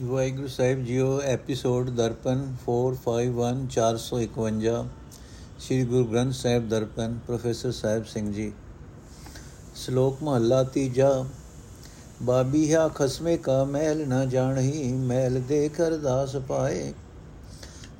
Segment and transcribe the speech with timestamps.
[0.00, 4.70] ਵਾਹਿਗੁਰੂ ਸਾਹਿਬ ਜੀਓ episode Darpan 451 451
[5.60, 8.50] Sri Guru Granth Sahib Darpan professor Sahib Singh ji
[9.76, 11.10] ਸ਼ਲੋਕ ਮਹੱਲਾ ਤੀਜਾ
[12.22, 16.92] ਬਾਬੀਹਾ ਖਸਮੇ ਕਾ ਮਹਿਲ ਨਾ ਜਾਣਹੀ ਮਹਿਲ ਦੇਖ ਅਰਦਾਸ ਪਾਏ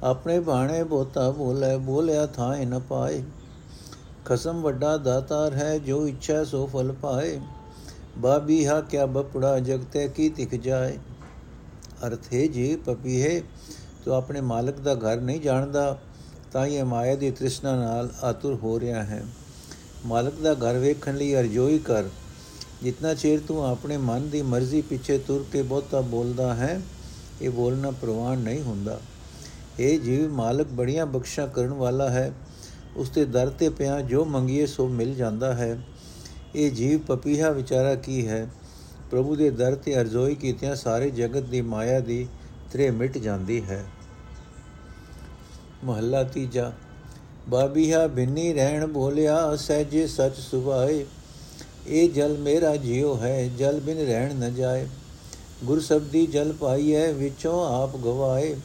[0.04, 3.22] ਆਪਣੇ ਬਾਣੇ ਬੋਤਾ ਬੋਲੇ ਬੋਲਿਆ ਥਾਏ ਨ ਪਾਏ
[4.24, 7.38] ਖਸਮ ਵੱਡਾ ਦਾਤਾਰ ਹੈ ਜੋ ਇੱਛਾ ਸੋ ਫਲ ਪਾਏ
[8.18, 10.98] ਬਾਬੀਹਾ ਕਿਆ ਬਪੜਾ ਜਗਤੇ ਕੀ ਤਿਖ ਜਾਏ
[12.06, 13.42] ਅਰਥ ਹੈ, ਜੀ ਪਪੀਹੇ
[14.04, 15.98] ਤੂੰ ਆਪਣੇ ਮਾਲਕ ਦਾ ਘਰ ਨਹੀਂ ਜਾਣਦਾ,
[16.52, 19.24] ਤਾਂ ਇਹ ਮਾਇਆ ਦੀ ਤ੍ਰਿਸ਼ਨਾ ਨਾਲ ਆਤੁਰ ਹੋ ਰਿਹਾ ਹੈ।
[20.06, 22.04] ਮਾਲਕ ਦਾ ਘਰ ਵੇਖਣ ਲਈ ਅਰਜ਼ੋਈ ਕਰ।
[22.82, 26.80] ਜਿੰਨਾ ਚਿਰ ਤੂੰ ਆਪਣੇ ਮਨ ਦੀ ਮਰਜ਼ੀ ਪਿੱਛੇ ਤੁਰ ਕੇ ਬਹੁਤਾ ਬੋਲਦਾ ਹੈ,
[27.42, 29.00] ਇਹ ਬੋਲਣਾ ਪ੍ਰਵਾਨ ਨਹੀਂ ਹੁੰਦਾ।
[29.80, 32.32] ਇਹ ਜੀਵ ਮਾਲਕ ਬੜੀਆਂ ਬਖਸ਼ਾਂ ਕਰਨ ਵਾਲਾ ਹੈ।
[32.96, 35.78] ਉਸ ਤੇ ਦਰ ਤੇ ਪਿਆ ਜੋ ਮੰਗੀਏ ਸੋ ਮਿਲ ਜਾਂਦਾ ਹੈ।
[36.54, 38.50] ਇਹ ਜੀਵ ਪਪੀਹਾ ਵਿਚਾਰਾ ਕੀ ਹੈ?
[39.12, 42.26] ਪ੍ਰਭੂ ਦੇ ਦਰ ਤੇ ਅਰਜ਼ੋਈ ਕੀਤਿਆਂ ਸਾਰੇ ਜਗਤ ਦੀ ਮਾਇਆ ਦੀ
[42.72, 43.84] ਤ੍ਰੇ ਮਿਟ ਜਾਂਦੀ ਹੈ।
[45.84, 46.72] ਮਹੱਲਾ ਤੀਜਾ,
[47.48, 51.04] ਬਾਬੀਹਾ ਬਿੰਨੀ ਰਹਿਣ ਬੋਲਿਆ ਸਹਿਜੇ ਸਚ ਸੁਭਾਏ,
[51.86, 54.86] ਇਹ ਜਲ ਮੇਰਾ ਜਿਉ ਹੈ, ਜਲ ਬਿਨ ਰਹਿਣ ਨ ਜਾਏ।
[55.64, 58.56] ਗੁਰ ਸਬਦੀ ਜਲ ਪਾਈਐ, ਵਿਚੋਂ ਆਪ ਗਵਾਏ।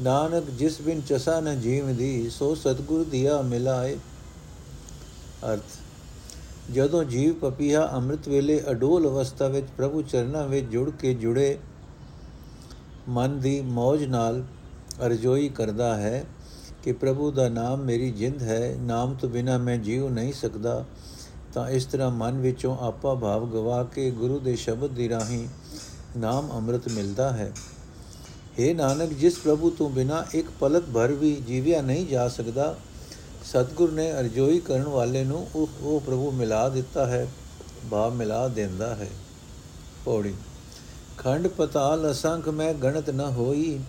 [0.00, 3.96] ਨਾਨਕ ਜਿਸ ਬਿਨ ਚਸਾ ਨ ਜੀਵ ਦੀ ਸੋ ਸਤਗੁਰ ਦਿਆ ਮਿਲਾਏ।
[5.52, 5.78] ਅਰਥ
[6.72, 11.58] ਜਦੋਂ ਜੀਵ ਪਪੀਹਾ ਅੰਮ੍ਰਿਤ ਵੇਲੇ ਅਡੋਲ ਅਵਸਥਾ ਵਿੱਚ ਪ੍ਰਭੂ ਚਰਨਾਂ ਵਿੱਚ ਜੁੜ ਕੇ ਜੁੜੇ,
[13.08, 14.42] ਮਨ ਦੀ ਮौज ਨਾਲ
[15.06, 16.24] ਅਰਜ਼ੋਈ ਕਰਦਾ ਹੈ
[16.82, 20.84] ਕਿ ਪ੍ਰਭੂ ਦਾ ਨਾਮ ਮੇਰੀ ਜਿੰਦ ਹੈ, ਨਾਮ ਤੋਂ ਬਿਨਾ ਮੈਂ ਜੀਉ ਨਹੀਂ ਸਕਦਾ,
[21.52, 25.48] ਤਾਂ ਇਸ ਤਰ੍ਹਾਂ ਮਨ ਵਿੱਚੋਂ ਆਪਾ ਭਾਵ ਗਵਾ ਕੇ ਗੁਰੂ ਦੇ ਸ਼ਬਦ ਦੀ ਰਾਹੀਂ
[26.16, 27.52] ਨਾਮ ਅੰਮ੍ਰਿਤ ਮਿਲਦਾ ਹੈ।
[28.60, 32.76] हे ਨਾਨਕ, ਜਿਸ ਪ੍ਰਭੂ ਤੋਂ ਬਿਨਾ ਇੱਕ ਪਲਕ ਭਰ ਵੀ ਜੀਵਿਆ ਨਹੀਂ ਜਾ ਸਕਦਾ
[33.44, 37.28] ਸਤਗੁਰ ਨੇ ਅਰਜ਼ੋਈ ਕਰਨ ਵਾਲੇ ਨੂੰ ਉਹ ਉਹ ਪ੍ਰਭੂ ਮਿਲਾ ਦਿੱਤਾ ਹੈ,
[37.90, 39.10] ਭਾਵ ਮਿਲਾ ਦਿੰਦਾ ਹੈ।
[40.04, 40.34] ਪੌੜੀ।
[41.18, 43.80] ਖੰਡ ਪਤਾਲ ਅਸੰਖ ਮੈਂ ਗਣਤ ਨ ਹੋਈ।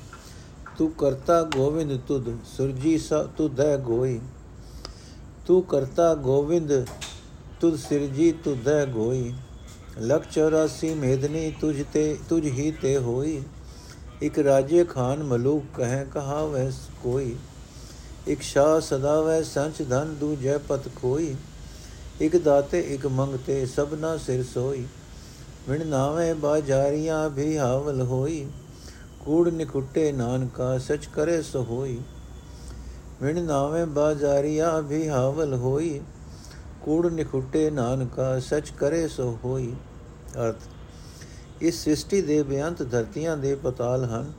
[0.78, 4.20] ਤੂੰ ਕਰਤਾ ਗੋਵਿੰਦ ਤੁਧ, ਸੁਰਜੀ ਸ ਤੁਧੈ ਗੋਈ।
[5.48, 6.86] ਤੂੰ ਕਰਤਾ ਗੋਵਿੰਦ
[7.61, 9.33] ਤੁਧ, ਸਿਰਜੀ ਤੁਧੈ ਗੋਈ।
[10.02, 13.42] ਲਖ 84 ਮੇਦਨੀ ਤੁਝ ਤੇ ਤੁਝ ਹੀ ਤੇ ਹੋਈ।
[14.21, 16.71] ਇਕ ਰਾਜੇ ਖਾਨ ਮਲੂਕ ਕਹੈ ਕਹਾਵੈ
[17.04, 17.36] ਕੋਈ।
[18.27, 21.36] ਇਕ ਸ਼ਾ ਸਦਾਵੈ ਸੰਚ ਧਨ ਦੂਜੈ ਪਤ ਕੋਈ
[22.21, 24.86] ਇਕ ਦਾਤੇ ਇਕ ਮੰਗਤੇ ਸਭਨਾ ਸਿਰ ਸੋਈ।
[25.69, 28.47] ਵਿਣ ਨਾਵੇਂ ਬਾਜਾਰੀਆਂ ਵੀ ਹਾਵਲ ਹੋਈ।
[29.19, 31.99] ਕੂੜ ਨਿਕੁੱਟੇ ਨਾਨਕਾ ਸਚ ਕਰੇ ਸੋ ਹੋਈ।
[33.21, 36.02] ਵਿਣ ਨਾਵੇਂ ਬਾਜਾਰੀਆਂ ਵੀ ਹਾਵਲ ਹੋਈ।
[36.81, 39.73] ਕੂੜ ਨਿਕੁੱਟੇ ਨਾਨਕਾ ਸਚ ਕਰੇ ਸੋ ਹੋਈ।
[40.35, 40.61] ਅਰਥ,
[41.61, 44.33] ਇਸ ਸ੍ਰਿਸ਼ਟੀ ਦੇ ਬੇਅੰਤ ਧਰਤੀਆਂ ਦੇ ਪਤਾਲ ਹਨ।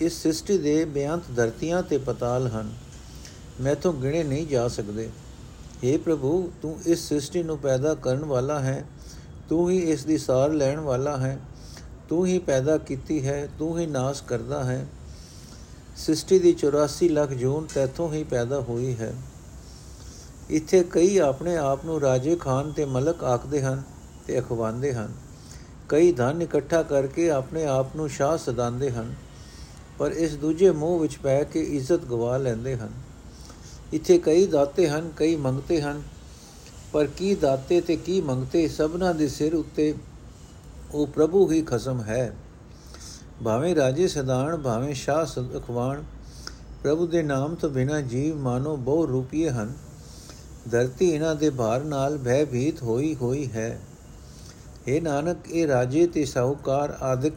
[0.00, 2.74] ਇਸ ਸ੍ਰਿਸ਼ਟੀ ਦੇ ਬੇਅੰਤ ਧਰਤੀਆਂ ਤੇ ਪਤਾਲ ਹਨ।
[3.60, 5.10] ਮੈਥੋਂ ਗਿਣੇ ਨਹੀਂ ਜਾ ਸਕਦੇ।
[5.84, 8.84] हे ਪ੍ਰਭੂ, ਤੂੰ ਇਸ ਸ੍ਰਿਸ਼ਟੀ ਨੂੰ ਪੈਦਾ ਕਰਨ ਵਾਲਾ ਹੈ।
[9.48, 11.40] ਤੂੰ ਹੀ ਇਸ ਦੀ ਸਾਰ ਲੈਣ ਵਾਲਾ ਹੈ।
[12.08, 14.86] ਤੂੰ ਹੀ ਪੈਦਾ ਕੀਤੀ ਹੈ। ਤੂੰ ਹੀ ਨਾਸ਼ ਕਰਦਾ ਹੈ।
[15.96, 19.14] ਸ੍ਰਿਸ਼ਟੀ ਦੀ 84 ਲੱਖ ਜੂਨ ਤੇਥੋਂ ਹੀ ਪੈਦਾ ਹੋਈ ਹੈ।
[20.50, 23.82] ਇੱਥੇ ਕਈ ਆਪਣੇ ਆਪ ਨੂੰ ਰਾਜੇ ਖਾਨ ਤੇ ਮਲਕ ਆਖਦੇ ਹਨ
[24.26, 25.12] ਤੇ ਅਖਵਾਉਂਦੇ ਹਨ।
[25.88, 29.23] ਕਈ ਧਨ ਇਕੱਠਾ ਕਰਕੇ ਆਪਣੇ ਆਪ ਨੂੰ ਸ਼ਾਹ ਸਦਾਉਂਦੇ ਹਨ।
[29.98, 32.90] ਪਰ ਇਸ ਦੂਜੇ ਮੋਹ ਵਿੱਚ ਪੈ ਕੇ ਇੱਜ਼ਤ ਗਵਾ ਲੈਂਦੇ ਹਨ।
[33.92, 36.02] ਇੱਥੇ ਕਈ ਦਾਤੇ ਹਨ, ਕਈ ਮੰਗਤੇ ਹਨ।
[36.92, 39.94] ਪਰ ਕੀ ਦਾਤੇ ਤੇ ਕੀ ਮੰਗਤੇ ਸਭਨਾ ਦੇ ਸਿਰ ਉੱਤੇ
[40.92, 42.36] ਉਹ ਪ੍ਰਭੂ ਹੀ ਖਸਮ ਹੈ।
[43.44, 46.04] ਭਾਵੇਂ ਰਾਜੇ ਸਦਾਨ, ਭਾਵੇਂ ਸ਼ਾਹ ਸਦਖਵਾਨ
[46.82, 49.72] ਪ੍ਰਭੂ ਦੇ ਨਾਮ ਤੋਂ ਬਿਨਾ ਜੀਵ ਮਾਨੋ ਬਹੁ ਰੂਪੀਏ ਹਨ।
[50.70, 53.80] ਧਰਤੀ ਇਹਨਾਂ ਦੇ ਭਾਰ ਨਾਲ ਭੈਭੀਤ ਹੋਈ ਹੋਈ ਹੈ।
[54.88, 57.34] ਇਹ ਨਾਨਕ, ਇਹ ਰਾਜੇ ਤੇ ਸਾਹੂਕਾਰ ਆਦਿਕ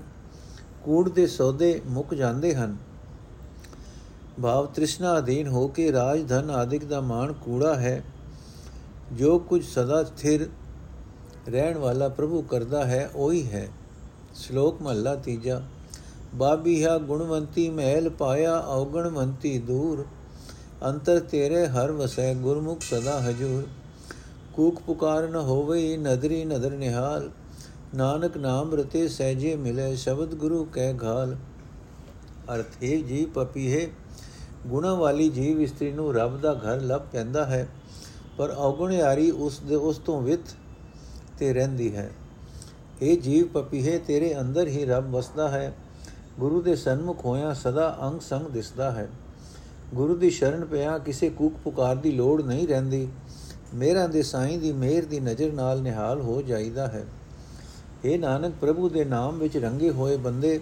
[0.88, 2.78] ਕੂੜ ਦੇ ਸੌਦੇ ਮੁੱਕ ਜਾਂਦੇ ਹਨ।
[4.42, 8.04] ਭਾਵ ਤ੍ਰਿਸ਼ਨਾ ਅਧੀਨ ਹੋ ਕੇ ਰਾਜ ਧਨ ਆਦਿਕ ਦਾ ਮਾਣ ਕੂੜਾ ਹੈ।
[9.14, 10.50] ਜੋ ਕੁਝ ਸਦਾ ਸਥਿਰ
[11.50, 13.68] ਰਹਿਣ ਵਾਲਾ ਪ੍ਰਭੂ ਕਰਦਾ ਹੈ, ਉਹੀ ਹੈ।
[14.36, 15.62] ਸ਼ਲੋਕ ਮਹਲਾ ਤੀਜਾ।
[16.36, 20.06] ਬਾਬੀਹਾ ਗੁਣਵੰਤੀ ਮਹਿਲ ਪਾਇਆ ਔਗਣਵੰਤੀ ਦੂਰ।
[20.86, 23.64] ਅੰਤਰ ਤੇਰੇ ਹਰ ਵਸੈ, ਗੁਰਮੁਖ ਸਦਾ ਹਜੂਰ।
[24.54, 27.32] ਕੂਕ ਪੁਕਾਰ ਨ ਹੋਵੇ, ਨਦਰੀ ਨਦਰ ਨਿਹਾਲ।
[27.96, 31.36] ਨਾਨਕ ਨਾਮ ਰਤੇ ਸਹਿਜੇ ਮਿਲੇ, ਸ਼ਬਦ ਗੁਰੂ ਕਹਿ ਘਾਲ।
[32.54, 33.90] ਅਰਥ ਹੈ ਜੀ ਪਪੀਹੇ
[34.68, 37.68] ਗੁਣਾ ਵਾਲੀ ਜੀਵ ਇਸਤਰੀ ਨੂੰ ਰੱਬ ਦਾ ਘਰ ਲੱਭ ਪੈਂਦਾ ਹੈ,
[38.38, 40.56] ਪਰ ਔਗਣਿਆਰੀ ਉਸ ਦੇ, ਉਸ ਤੋਂ ਵਿਤ
[41.40, 42.10] ਤੇ ਰਹਿੰਦੀ ਹੈ।
[43.02, 45.74] ਇਹ ਜੀਵ ਪਪੀਹੇ ਤੇਰੇ ਅੰਦਰ ਹੀ ਰੱਬ ਵਸਦਾ ਹੈ,
[46.40, 49.10] ਗੁਰੂ ਦੇ ਸਨਮੁਖ ਹੋਇਆ ਸਦਾ ਅੰਗ ਸੰਗ ਦਿਸਦਾ ਹੈ।
[49.94, 53.08] ਗੁਰੂ ਦੀ ਸ਼ਰਨ ਪਿਆ ਕਿਸੇ ਕੂਕ ਪੁਕਾਰ ਦੀ ਲੋੜ ਨਹੀਂ ਰਹਿੰਦੀ,
[53.74, 57.06] ਮੇਰਾ ਦੇ ਸਾਈਂ ਦੀ ਮਿਹਰ ਦੀ ਨਜ਼ਰ ਨਾਲ ਨਿਹਾਲ ਹੋ ਜਾਈਦਾ ਹੈ।
[58.08, 60.60] ਇਹ ਨਾਨਕ, ਪ੍ਰਭੂ ਦੇ ਨਾਮ ਵਿੱਚ ਰੰਗੇ ਹੋਏ ਬੰਦੇ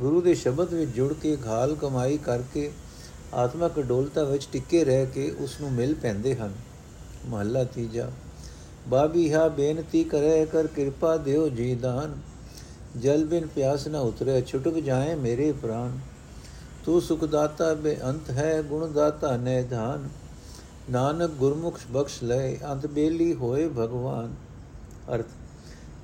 [0.00, 2.70] ਗੁਰੂ ਦੇ ਸ਼ਬਦ ਵਿੱਚ ਜੁੜ ਕੇ ਘਾਲ ਕਮਾਈ ਕਰਕੇ
[3.34, 6.52] ਆਤਮਕ ਡੋਲਤਾ ਵਿੱਚ ਟਿੱਕੇ ਰਹਿ ਕੇ ਉਸ ਨੂੰ ਮਿਲ ਪੈਂਦੇ ਹਨ।
[7.26, 8.10] ਮਹੱਲਾ ਤੀਜਾ,
[8.88, 12.14] ਬਾਬੀ ਹਾ ਬੇਨਤੀ ਕਰੇ ਕਰ ਕਿਰਪਾ ਦਿਓ ਜੀ ਦਾਨ।
[12.96, 15.98] ਜਲ ਬਿਨ ਪਿਆਸ ਨ ਉਤਰੇ, ਛੁਟਕ ਜਾਏ ਮੇਰੇ ਪ੍ਰਾਨ।
[16.84, 20.08] ਤੂੰ ਸੁਖ ਦਾਤਾ ਬੇਅੰਤ ਹੈ, ਗੁਣ ਦਾਤਾ ਨੈਧਾਨ
[20.90, 24.34] ਨਾਨਕ ਗੁਰਮੁਖ ਬਖਸ਼ ਲੈ, ਅੰਤ ਬੇਲੀ ਹੋਏ ਭਗਵਾਨ।
[25.14, 25.26] ਅਰਥ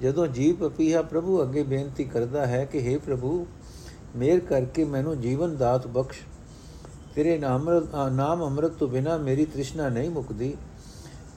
[0.02, 3.46] ਜਦੋਂ ਜੀਵ ਪਪੀਹਾ ਪ੍ਰਭੂ ਅੱਗੇ ਬੇਨਤੀ ਕਰਦਾ ਹੈ ਕਿ हे ਪ੍ਰਭੂ,
[4.16, 6.20] ਮੇਰ ਕਰਕੇ ਮੈਨੂੰ ਜੀਵਨ ਦਾਤ ਬਖਸ਼।
[7.14, 7.70] ਤੇਰੇ ਨਾਮ
[8.12, 10.56] ਨਾਮ ਅੰਮ੍ਰਿਤ ਤੋਂ ਬਿਨਾ ਮੇਰੀ ਤ੍ਰਿਸ਼ਨਾ ਨਹੀਂ ਮੁਕਦੀ।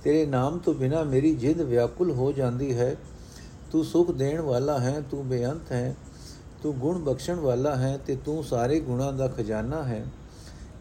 [0.03, 2.95] ਤੇਰੇ ਨਾਮ ਤੋਂ ਬਿਨਾ ਮੇਰੀ ਜਿੰਦ ਵਿਆਕੁਲ ਹੋ ਜਾਂਦੀ ਹੈ।
[3.71, 5.95] ਤੂੰ ਸੁਖ ਦੇਣ ਵਾਲਾ ਹੈ, ਤੂੰ ਬੇਅੰਤ ਹੈ।
[6.63, 10.05] ਤੂੰ ਗੁਣ ਬਖਸ਼ਣ ਵਾਲਾ ਹੈ ਤੇ ਤੂੰ ਸਾਰੇ ਗੁਣਾਂ ਦਾ ਖਜ਼ਾਨਾ ਹੈ।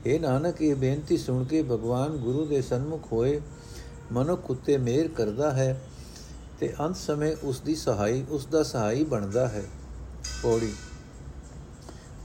[0.06, 3.40] ਇਹ ਨਾਨਕ, ਇਹ ਬੇਨਤੀ ਸੁਣ ਕੇ ਭਗਵਾਨ ਗੁਰੂ ਦੇ ਸਨਮੁਖ ਹੋਏ।
[4.12, 5.80] ਮਨੁੱਖ ਉਤੇ ਮਿਹਰ ਕਰਦਾ ਹੈ।
[6.60, 9.62] ਤੇ ਅੰਤ ਸਮੇਂ ਉਸ ਦੀ ਸਹਾਈ ਉਸ ਦਾ ਸਹਾਈ ਬਣਦਾ ਹੈ।
[10.42, 10.72] ਪੌੜੀ।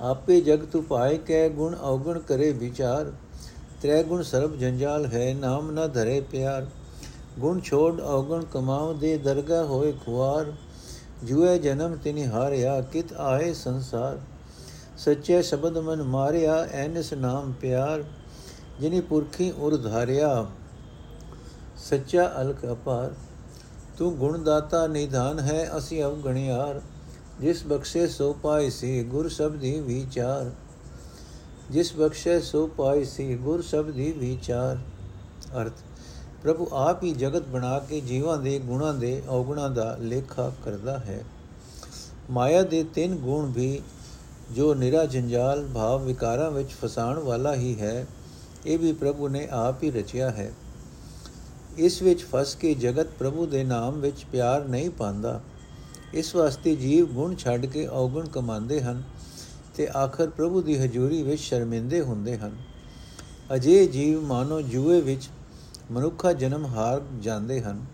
[0.01, 3.11] ਆਪੇ ਜਗ ਤੂ ਪਾਏ ਕੈ ਗੁਣ ਔਗਣ ਕਰੇ ਵਿਚਾਰ।
[3.81, 6.67] ਤ੍ਰੈ ਗੁਣ ਸਰਬ ਜੰਜਾਲ ਹੈ, ਨਾਮ ਨਾ ਧਰੇ ਪਿਆਰ।
[7.39, 10.53] ਗੁਣ ਛੋੜ ਔਗਣ ਕਮਾਉ ਦੇ ਦਰਗਾ ਹੋਏ ਖੁਆਰ।
[11.23, 14.19] ਜੁਏ ਜਨਮ ਤਿਨੀ ਹਾਰਿਆ, ਕਿਤ ਆਏ ਸੰਸਾਰ।
[14.97, 18.03] ਸੱਚੇ ਸ਼ਬਦ ਮਨ ਮਾਰਿਆ, ਐਨਸ ਨਾਮ ਪਿਆਰ।
[18.79, 20.45] ਜਿਨੀ ਪੁਰਖੀ ਉਰ ਧਾਰਿਆ,
[21.77, 23.13] ਸੱਚਾ ਅਲਕ ਅਪਾਰ।
[23.99, 26.81] ਤੂੰ ਗੁਣ ਦਾਤਾ ਨਿਧਾਨ ਹੈ, ਅਸੀਂ ਅਵਗਣਿਆਰ
[27.41, 30.51] ਜਿਸ ਬਖਸ਼ੇ ਸੋ ਪਾਈ ਸੀ, ਗੁਰ ਸ਼ਬਦੀ ਵਿਚਾਰ।
[31.71, 34.77] ਜਿਸ ਬਖਸ਼ੇ ਸੋ ਪਾਈ ਸੀ, ਗੁਰ ਸ਼ਬਦੀ ਵਿਚਾਰ।
[35.61, 35.73] ਅਰਥ,
[36.43, 41.23] ਪ੍ਰਭੂ ਆਪ ਹੀ ਜਗਤ ਬਣਾ ਕੇ ਜੀਵਾਂ ਦੇ ਗੁਣਾਂ ਦੇ ਔਗੁਣਾਂ ਦਾ ਲੇਖਾ ਕਰਦਾ ਹੈ।
[42.31, 43.81] ਮਾਇਆ ਦੇ ਤਿੰਨ ਗੁਣ ਵੀ,
[44.51, 48.07] ਜੋ ਨਿਰਾ ਜੰਜਾਲ ਭਾਵ ਵਿਕਾਰਾਂ ਵਿੱਚ ਫਸਾਉਣ ਵਾਲਾ ਹੀ ਹੈ,
[48.65, 50.51] ਇਹ ਵੀ ਪ੍ਰਭੂ ਨੇ ਆਪ ਹੀ ਰਚਿਆ ਹੈ।
[51.77, 55.41] ਇਸ ਵਿੱਚ ਫਸ ਕੇ ਜਗਤ ਪ੍ਰਭੂ ਦੇ ਨਾਮ ਵਿੱਚ ਪਿਆਰ ਨਹੀਂ ਪਾਉਂਦਾ।
[56.13, 59.03] ਇਸ ਵਾਸਤੇ ਜੀਵ ਗੁਣ ਛੱਡ ਕੇ ਔਗਣ ਕਮਾਉਂਦੇ ਹਨ
[59.75, 62.57] ਤੇ ਆਖਰ ਪ੍ਰਭੂ ਦੀ ਹਜ਼ੂਰੀ ਵਿੱਚ ਸ਼ਰਮਿੰਦੇ ਹੁੰਦੇ ਹਨ।
[63.55, 65.29] ਅਜੇ ਜੀਵ ਮਾਨੋ ਜੂਏ ਵਿੱਚ
[65.91, 67.85] ਮਨੁੱਖਾ ਜਨਮ ਹਾਰ ਜਾਂਦੇ ਹਨ।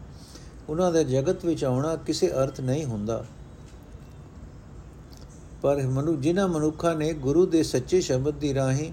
[0.69, 3.25] ਉਹਨਾਂ ਦਾ ਜਗਤ ਵਿੱਚ ਆਉਣਾ ਕਿਸੇ ਅਰਥ ਨਹੀਂ ਹੁੰਦਾ।
[5.61, 8.91] ਪਰ ਮਨੁ, ਜਿਨ੍ਹਾਂ ਮਨੁੱਖਾਂ ਨੇ ਗੁਰੂ ਦੇ ਸੱਚੇ ਸ਼ਬਦ ਦੀ ਰਾਹੀਂ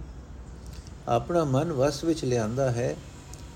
[1.08, 2.96] ਆਪਣਾ ਮਨ ਵਸ ਵਿੱਚ ਲਿਆਂਦਾ ਹੈ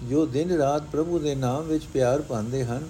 [0.05, 2.89] ਜੋ ਦਿਨ ਰਾਤ ਪ੍ਰਭੂ ਦੇ ਨਾਮ ਵਿੱਚ ਪਿਆਰ ਪਾਉਂਦੇ ਹਨ,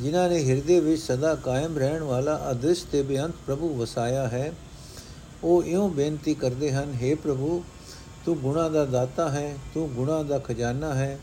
[0.00, 4.52] ਜਿਨ੍ਹਾਂ ਨੇ ਹਿਰਦੇ ਵਿੱਚ ਸਦਾ ਕਾਇਮ ਰਹਿਣ ਵਾਲਾ ਅਦ੍ਰਿਸ਼ ਤੇ ਬੇਅੰਤ ਪ੍ਰਭੂ ਵਸਾਇਆ ਹੈ,
[5.44, 7.64] ਉਹ ਇਉਂ ਬੇਨਤੀ ਕਰਦੇ ਹਨ हे ਪ੍ਰਭੂ,
[8.26, 11.18] ਤੂੰ ਗੁਣਾ ਦਾ ਦਾਤਾ ਹੈ, ਤੂੰ ਗੁਣਾ ਦਾ ਖਜ਼ਾਨਾ ਹੈ,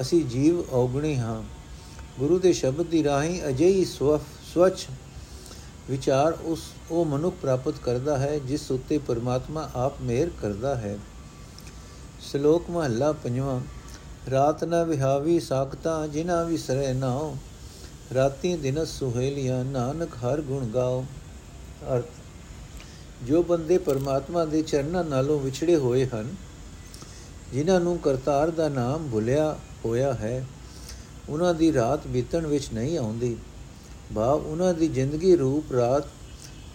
[0.00, 1.42] ਅਸੀਂ ਜੀਵ ਔਗਣੀ ਹਾਂ।
[2.18, 4.86] ਗੁਰੂ ਦੇ ਸ਼ਬਦ ਦੀ ਰਾਹੀਂ ਅਜਿਹੀ ਸਵੱਛ
[5.90, 6.60] ਵਿਚਾਰ ਉਸ,
[6.90, 10.98] ਉਹ ਮਨੁੱਖ ਪ੍ਰਾਪਤ ਕਰਦਾ ਹੈ, ਜਿਸ ਉਤੇ ਪਰਮਾਤਮਾ ਆਪ ਮਿਹਰ ਕਰਦਾ ਹੈ।
[12.20, 13.60] ਸ਼ਲੋਕ ਮਹੱਲਾ ਪੰਜਵਾਂ।
[14.30, 17.34] ਰਾਤ ਨ ਵਿਹਾਵੀ ਸਾਖਤਾ ਜਿਨਾ ਵਿਸਰੇ ਨਾਉ,
[18.14, 21.04] ਰਾਤੀ ਦਿਨ ਸੁਹੇਲੀਆਂ ਨਾਨਕ ਹਰ ਗੁਣ ਗਾਓ
[21.94, 22.04] ਅਰਥ,
[23.24, 26.34] ਜੋ ਬੰਦੇ ਪਰਮਾਤਮਾ ਦੇ ਚਰਨਾਂ ਨਾਲੋਂ ਵਿਛੜੇ ਹੋਏ ਹਨ,
[27.52, 30.46] ਜਿਨ੍ਹਾਂ ਨੂੰ ਕਰਤਾਰ ਦਾ ਨਾਮ ਭੁੱਲਿਆ ਹੋਇਆ ਹੈ,
[31.28, 33.36] ਉਹਨਾਂ ਦੀ ਰਾਤ ਬੀਤਣ ਵਿੱਚ ਨਹੀਂ ਆਉਂਦੀ।
[34.14, 36.04] ਭਾਵ, ਉਹਨਾਂ ਦੀ ਜ਼ਿੰਦਗੀ ਰੂਪ ਰਾਤ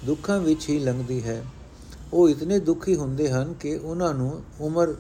[0.06, 1.44] ਦੁੱਖਾਂ ਵਿੱਚ ਹੀ ਲੰਘਦੀ ਹੈ।
[2.13, 4.94] ਉਹ ਇਤਨੇ ਦੁਖੀ ਹੁੰਦੇ ਹਨ ਕਿ ਉਹਨਾਂ ਨੂੰ ਉਮਰ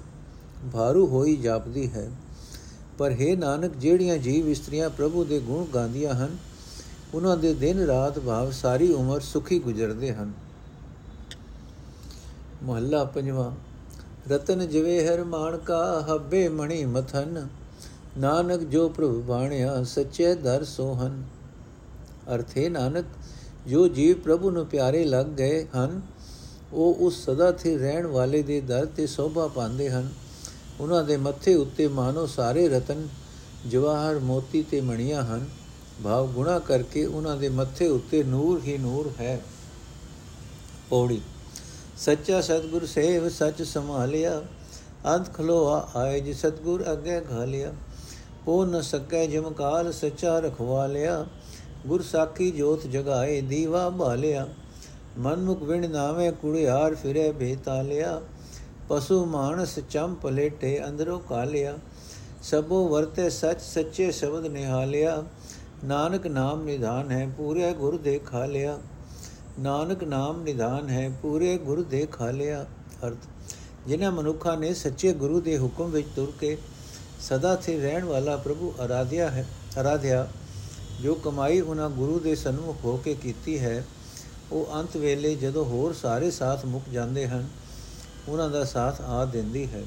[0.73, 2.09] ਭਾਰੂ ਹੋਈ ਜਾਪਦੀ ਹੈ।
[2.97, 6.37] ਪਰ ਹੈ ਨਾਨਕ, ਜਿਹੜੀਆਂ ਜੀਵ ਇਸਤਰੀਆਂ ਪ੍ਰਭੂ ਦੇ ਗੁਣ ਗਾਉਂਦੀਆਂ ਹਨ,
[7.13, 10.31] ਉਹਨਾਂ ਦੇ ਦਿਨ ਰਾਤ ਭਾਵ ਸਾਰੀ ਉਮਰ ਸੁਖੀ ਗੁਜ਼ਰਦੇ ਹਨ।
[12.63, 13.51] ਮਹੱਲਾ ਪੰਜਵਾਂ,
[14.31, 17.47] ਰਤਨ ਜਿਵੇਂ ਹਰ ਮਾਣਕਾ ਹੱਬੇ ਮਣੀ ਮਥਨ,
[18.17, 21.23] ਨਾਨਕ ਜੋ ਪ੍ਰਭੂ ਬਾਣਿਆ ਸੱਚੇ ਦਰ ਸੋਹਨ
[22.35, 23.05] ਅਰਥੇ ਨਾਨਕ,
[23.67, 26.01] ਜੋ ਜੀਵ ਪ੍ਰਭੂ ਨੂੰ ਪਿਆਰੇ ਲੱਗ ਗਏ ਹਨ,
[26.73, 30.09] ਉਹ ਉਸ ਸਦਾ ਥੇ ਰਹਿਣ ਵਾਲੇ ਦੇ ਦਰ ਤੇ ਸੋਭਾ ਪਾਉਂਦੇ ਹਨ।
[30.79, 33.07] ਉਹਨਾਂ ਦੇ ਮੱਥੇ ਉੱਤੇ ਮਾਨੋ ਸਾਰੇ ਰਤਨ,
[33.69, 35.45] ਜਵਾਹਰ ਮੋਤੀ ਤੇ ਮਣੀਆਂ ਹਨ।
[36.03, 39.41] ਭਾਵ ਗੁਣਾ ਕਰਕੇ ਉਹਨਾਂ ਦੇ ਮੱਥੇ ਉੱਤੇ ਨੂਰ ਹੀ ਨੂਰ ਹੈ।
[40.89, 41.21] ਪੌੜੀ।
[41.97, 44.43] ਸੱਚਾ ਸਤਗੁਰ ਸੇਵ ਸੱਚ ਸੰਭਾਲਿਆ।
[45.05, 47.73] ਅੰਤ ਖਲੋਆ ਆਏ ਜੀ ਸਤਗੁਰ ਅੱਗੇ ਘਾਲਿਆ।
[48.47, 51.25] ਉਹ ਨ ਸਕੈ ਜਮ ਕਾਲ ਸੱਚਾ ਰਖਵਾਲਿਆ
[51.87, 54.47] ਗੁਰ ਸਾਖੀ ਜੋਤ ਜਗਾਏ ਦੀਵਾ ਬਾਲਿਆ
[55.17, 58.21] ਮਨਮੁਖ ਵਿਣ ਨਾਵੇਂ ਕੁੜਿਆਰ ਫਿਰੇ ਬੇਤਾਲਿਆ।
[58.89, 61.77] ਪਸ਼ੂ ਮਾਨਸ ਚੰਪ ਲੇਟੇ ਅੰਦਰੋਂ ਕਾਲਿਆ
[62.43, 65.23] ਸਭੋ ਵਰਤੇ ਸੱਚ ਸੱਚੇ ਸ਼ਬਦ ਨਿਹਾਲਿਆ।
[65.85, 68.77] ਨਾਨਕ ਨਾਮ ਨਿਧਾਨ ਹੈ, ਪੂਰੇ ਗੁਰ ਦੇ ਖਾਲਿਆ
[69.59, 72.65] ਨਾਨਕ ਨਾਮ ਨਿਧਾਨ ਹੈ, ਪੂਰੇ ਗੁਰ ਦੇ ਖਾਲਿਆ
[73.07, 73.27] ਅਰਥ,
[73.87, 76.57] ਜਿਨ੍ਹਾਂ ਮਨੁੱਖਾਂ ਨੇ ਸੱਚੇ ਗੁਰੂ ਦੇ ਹੁਕਮ ਵਿੱਚ ਤੁਰ ਕੇ
[77.21, 79.45] ਸਦਾ ਸੇ ਰਹਿਣ ਵਾਲਾ ਪ੍ਰਭੂ ਆਰਾਧਿਆ ਹੈ
[79.77, 80.27] ਆਰਾਧਿਆ
[81.01, 83.83] ਜੋ ਕਮਾਈ ਉਹਨਾਂ ਗੁਰੂ ਦੇ ਸਨਮੁਖ ਹੋ ਕੇ ਕੀਤੀ ਹੈ,
[84.51, 87.47] ਉਹ ਅੰਤ ਵੇਲੇ ਜਦੋਂ ਹੋਰ ਸਾਰੇ ਸਾਥ ਮੁੱਕ ਜਾਂਦੇ ਹਨ
[88.29, 89.83] ਉਹਨਾਂ ਦਾ ਸਾਥ ਆ ਦਿੰਦੀ ਹੈ।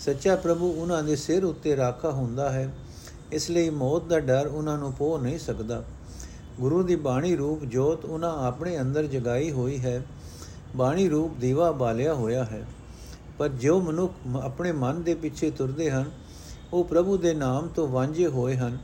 [0.00, 2.74] ਸੱਚਾ ਪ੍ਰਭੂ ਉਹਨਾਂ ਦੇ ਸਿਰ ਉੱਤੇ ਰਾਖਾ ਹੁੰਦਾ ਹੈ।
[3.32, 5.84] ਇਸ ਲਈ ਮੌਤ ਦਾ ਡਰ ਉਹਨਾਂ ਨੂੰ ਪੋ ਨਹੀਂ ਸਕਦਾ।
[6.60, 10.02] ਗੁਰੂ ਦੀ ਬਾਣੀ ਰੂਪ ਜੋਤ ਉਹਨਾਂ ਆਪਣੇ ਅੰਦਰ ਜਗਾਈ ਹੋਈ ਹੈ।
[10.76, 12.66] ਬਾਣੀ ਰੂਪ ਦੀਵਾ ਬਾਲਿਆ ਹੋਇਆ ਹੈ।
[13.38, 14.12] ਪਰ ਜੋ ਮਨੁੱਖ
[14.42, 16.10] ਆਪਣੇ ਮਨ ਦੇ ਪਿੱਛੇ ਤੁਰਦੇ ਹਨ,
[16.72, 18.78] ਉਹ ਪ੍ਰਭੂ ਦੇ ਨਾਮ ਤੋਂ ਵਾਂਝੇ ਹੋਏ ਹਨ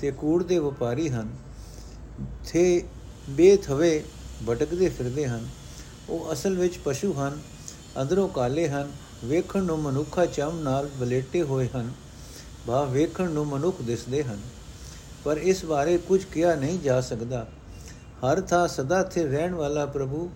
[0.00, 1.28] ਤੇ ਕੂੜ ਦੇ ਵਪਾਰੀ ਹਨ।
[2.46, 2.84] ਥੇ
[3.30, 4.04] ਬੇਥਵੇ
[4.48, 5.48] ਭਟਕਦੇ ਫਿਰਦੇ ਹਨ।
[6.08, 7.40] ਉਹ ਅਸਲ ਵਿੱਚ ਪਸ਼ੂ ਹਨ
[8.02, 8.92] ਅੰਦਰੋਂ ਕਾਲੇ ਹਨ,
[9.24, 11.92] ਵੇਖਣ ਨੂੰ ਮਨੁੱਖਾ ਚਮ ਨਾਲ ਬਲੇਟੇ ਹੋਏ ਹਨ
[12.66, 14.40] ਬਾ ਵੇਖਣ ਨੂੰ ਮਨੁੱਖ ਦਿਸਦੇ ਹਨ।
[15.24, 17.46] ਪਰ ਇਸ ਬਾਰੇ ਕੁਝ ਕਿਹਾ ਨਹੀਂ ਜਾ ਸਕਦਾ।
[17.96, 20.30] ਹਰ ਥਾਂ ਸਦਾ ਸਥਿਰ ਰਹਿਣ ਵਾਲਾ ਪ੍ਰਭੂ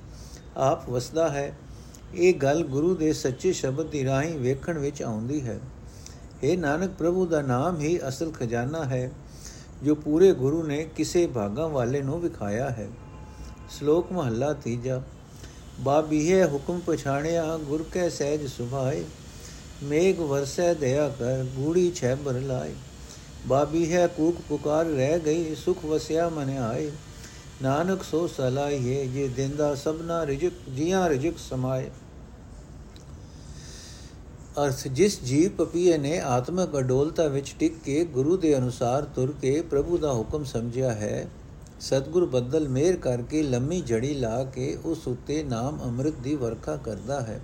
[0.57, 1.59] ਆਪ ਵਸਦਾ ਹੈ।
[2.15, 5.61] ਇਹ ਗੱਲ ਗੁਰੂ ਦੇ ਸੱਚੇ ਸ਼ਬਦ ਦੀ ਰਾਹੀਂ ਵੇਖਣ ਵਿੱਚ ਆਉਂਦੀ ਹੈ।
[6.43, 9.11] ਇਹ ਨਾਨਕ, ਪ੍ਰਭੂ ਦਾ ਨਾਮ ਹੀ ਅਸਲ ਖਜ਼ਾਨਾ ਹੈ,
[9.83, 12.89] ਜੋ ਪੂਰੇ ਗੁਰੂ ਨੇ ਕਿਸੇ ਭਾਗਾਂ ਵਾਲੇ ਨੂੰ ਵਿਖਾਇਆ ਹੈ।
[13.71, 15.03] ਸ਼ਲੋਕ ਮਹੱਲਾ ਤੀਜਾ।
[15.81, 19.05] ਬਾਬੀਏ ਹੁਕਮ ਪਛਾਣਿਆ, ਗੁਰ ਕੈ ਸਹਿਜ ਸੁਭਾਏ,
[19.83, 22.75] ਮੇਘ ਵਰਸੈ ਦਇਆ ਕਰ, ਗੂੜੀ ਛੈ ਬਰ ਲਾਏ।
[23.47, 26.91] ਬਾਬੀ ਹੈ ਕੂਕ ਪੁਕਾਰ ਰਹਿ ਗਈ, ਸੁਖ ਵਸਿਆ ਮਨ ਆਏ।
[27.63, 31.91] ਨਾਨਕ ਸੋ ਸਲਾਈਏ ਜੇ ਦਿੰਦਾ ਸਭਨਾ ਰਿਜਕ, ਜੀਆਂ ਰਿਜਕ ਸਮਾਏ।
[34.65, 39.61] ਅਰਥ, ਜਿਸ ਜੀਵ ਪਪੀਏ ਨੇ ਆਤਮਿਕ ਅਡੋਲਤਾ ਵਿੱਚ ਟਿਕ ਕੇ ਗੁਰੂ ਦੇ ਅਨੁਸਾਰ ਤੁਰ ਕੇ
[39.61, 41.29] ਪ੍ਰਭੂ ਦਾ ਹੁਕਮ ਸਮਝਿਆ ਹੈ
[41.81, 47.21] ਸਤਗੁਰ ਬੱਦਲ ਮੇਰ ਕਰਕੇ ਲੰਮੀ ਜੜੀ ਲਾ ਕੇ ਉਸ ਉਤੇ ਨਾਮ ਅੰਮ੍ਰਿਤ ਦੀ ਵਰਖਾ ਕਰਦਾ
[47.21, 47.41] ਹੈ।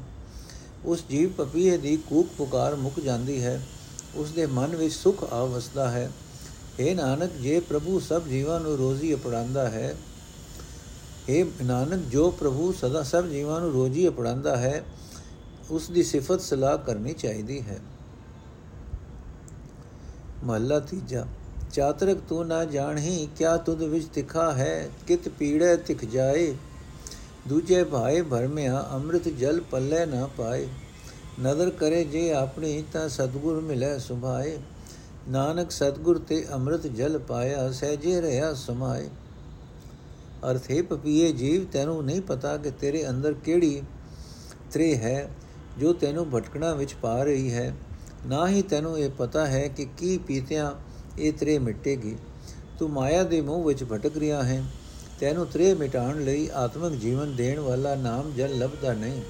[0.84, 3.66] ਉਸ ਜੀਵ ਪਪੀਏ ਦੀ ਕੂਕ ਪੁਕਾਰ ਮੁੱਕ ਜਾਂਦੀ ਹੈ।
[4.14, 6.12] ਉਸ ਦੇ ਮਨ ਵਿੱਚ ਸੁਖ ਆ ਵਸਦਾ ਹੈ।
[6.80, 9.96] हे ਨਾਨਕ, ਜੇ ਪ੍ਰਭੂ ਸਭ ਜੀਵਾਂ ਨੂੰ ਰੋਜ਼ੀ ਅਪੜਾਉਂਦਾ ਹੈ
[11.30, 14.84] हे ਨਾਨਕ, ਜੋ ਪ੍ਰਭੂ ਸਦਾ ਸਭ ਜੀਵਾਂ ਨੂੰ ਰੋਜ਼ੀ ਅਪੜਾਉਂਦਾ ਹੈ,
[15.70, 17.80] ਉਸ ਦੀ ਸਿਫਤ ਸਲਾਹ ਕਰਨੀ ਚਾਹੀਦੀ ਹੈ।
[20.44, 21.26] ਮਹੱਲਾ ਤੀਜਾ।
[21.76, 26.54] ਚਾਤਰਕ ਤੂੰ ਨਾ ਜਾਣਹੀ, ਕਿਆ ਤੁਧ ਵਿੱਚ ਤਿਖਾ ਹੈ, ਕਿਤ ਪੀੜੇ ਤਿਖ ਜਾਏ।
[27.48, 30.68] ਦੂਜੇ ਭਾਏ ਭਰਮਿਆ, ਅੰਮ੍ਰਿਤ ਜਲ ਪੱਲੇ ਨਾ ਪਾਏ।
[31.40, 34.58] ਨਦਰ ਕਰੇ ਜੇ ਆਪਣੀ, ਤਾਂ ਸਤਗੁਰ ਮਿਲੇ ਸੁਭਾਏ।
[35.28, 39.08] ਨਾਨਕ ਸਤਗੁਰ ਤੇ ਅੰਮ੍ਰਿਤ ਜਲ ਪਾਇਆ, ਸਹਿਜੇ ਰਹਾ ਸਮਾਏ।
[40.50, 43.82] ਅਰਥੇ ਪਪੀਏ, ਜੀਵ ਤੈਨੂੰ ਨਹੀਂ ਪਤਾ ਕਿ ਤੇਰੇ ਅੰਦਰ ਕਿਹੜੀ
[44.72, 45.30] ਤ੍ਰੇ ਹੈ,
[45.78, 47.76] ਜੋ ਤੈਨੂੰ ਭਟਕਣਾ ਵਿੱਚ ਪਾ ਰਹੀ ਹੈ।
[48.26, 50.85] ਨਾ ਹੀ ਤੈਨੂੰ ਇਹ ਪਤਾ ਹੈ ਕਿ ਕੀ ਪੀਤਿਆਂ
[51.18, 52.16] ਇਹ ਤ੍ਰੇ ਮਿਟੇਗੀ।
[52.78, 54.64] ਤੂੰ ਮਾਇਆ ਦੇ ਮੋਹ ਵਿੱਚ ਭਟਕ ਰਿਹਾ ਹੈ।
[55.20, 59.22] ਤੈਨੂੰ ਤ੍ਰੇ ਮਿਟਾਉਣ ਲਈ ਆਤਮਿਕ ਜੀਵਨ ਦੇਣ ਵਾਲਾ ਨਾਮ ਜਲ ਲੱਭਦਾ ਨਹੀਂ।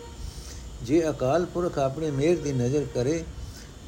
[0.83, 3.25] ਜੇ ਅਕਾਲ ਪੁਰਖ ਆਪਣੀ ਮਿਹਰ ਦੀ ਨਜ਼ਰ ਕਰੇ,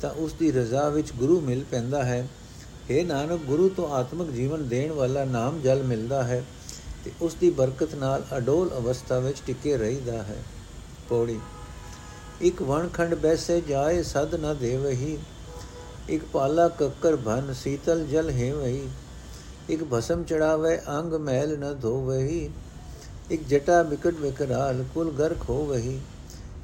[0.00, 2.28] ਤਾਂ ਉਸ ਦੀ ਰਜ਼ਾ ਵਿੱਚ ਗੁਰੂ ਮਿਲ ਪੈਂਦਾ ਹੈ।
[2.90, 6.44] हे ਨਾਨਕ, ਗੁਰੂ ਤੋਂ ਆਤਮਿਕ ਜੀਵਨ ਦੇਣ ਵਾਲਾ ਨਾਮ ਜਲ ਮਿਲਦਾ ਹੈ
[7.04, 10.42] ਤੇ ਉਸ ਦੀ ਬਰਕਤ ਨਾਲ ਅਡੋਲ ਅਵਸਥਾ ਵਿੱਚ ਟਿਕੇ ਰਹਿਦਾ ਹੈ।
[11.08, 11.40] ਪੌੜੀ।
[12.40, 15.18] ਇੱਕ ਵਣਖੰਡ ਬੈਸੇ ਜਾਏ, ਸਦ ਨ ਦੇਵਹੀ।
[16.08, 18.88] ਇੱਕ ਪਾਲਾ ਕੱਕਰ ਭਨ ਸੀਤਲ ਜਲ ਹੈ ਵਹੀ,
[19.70, 22.48] ਇੱਕ ਭਸਮ ਚੜਾਵੇ ਅੰਗ ਮਹਿਲ ਨ ਧੋਵਹੀ
[23.30, 25.98] ਇੱਕ ਜਟਾ ਬਿਕਟ ਵਿਕਰਾਲ ਕੁਲ ਗਰ ਖੋਵਹੀ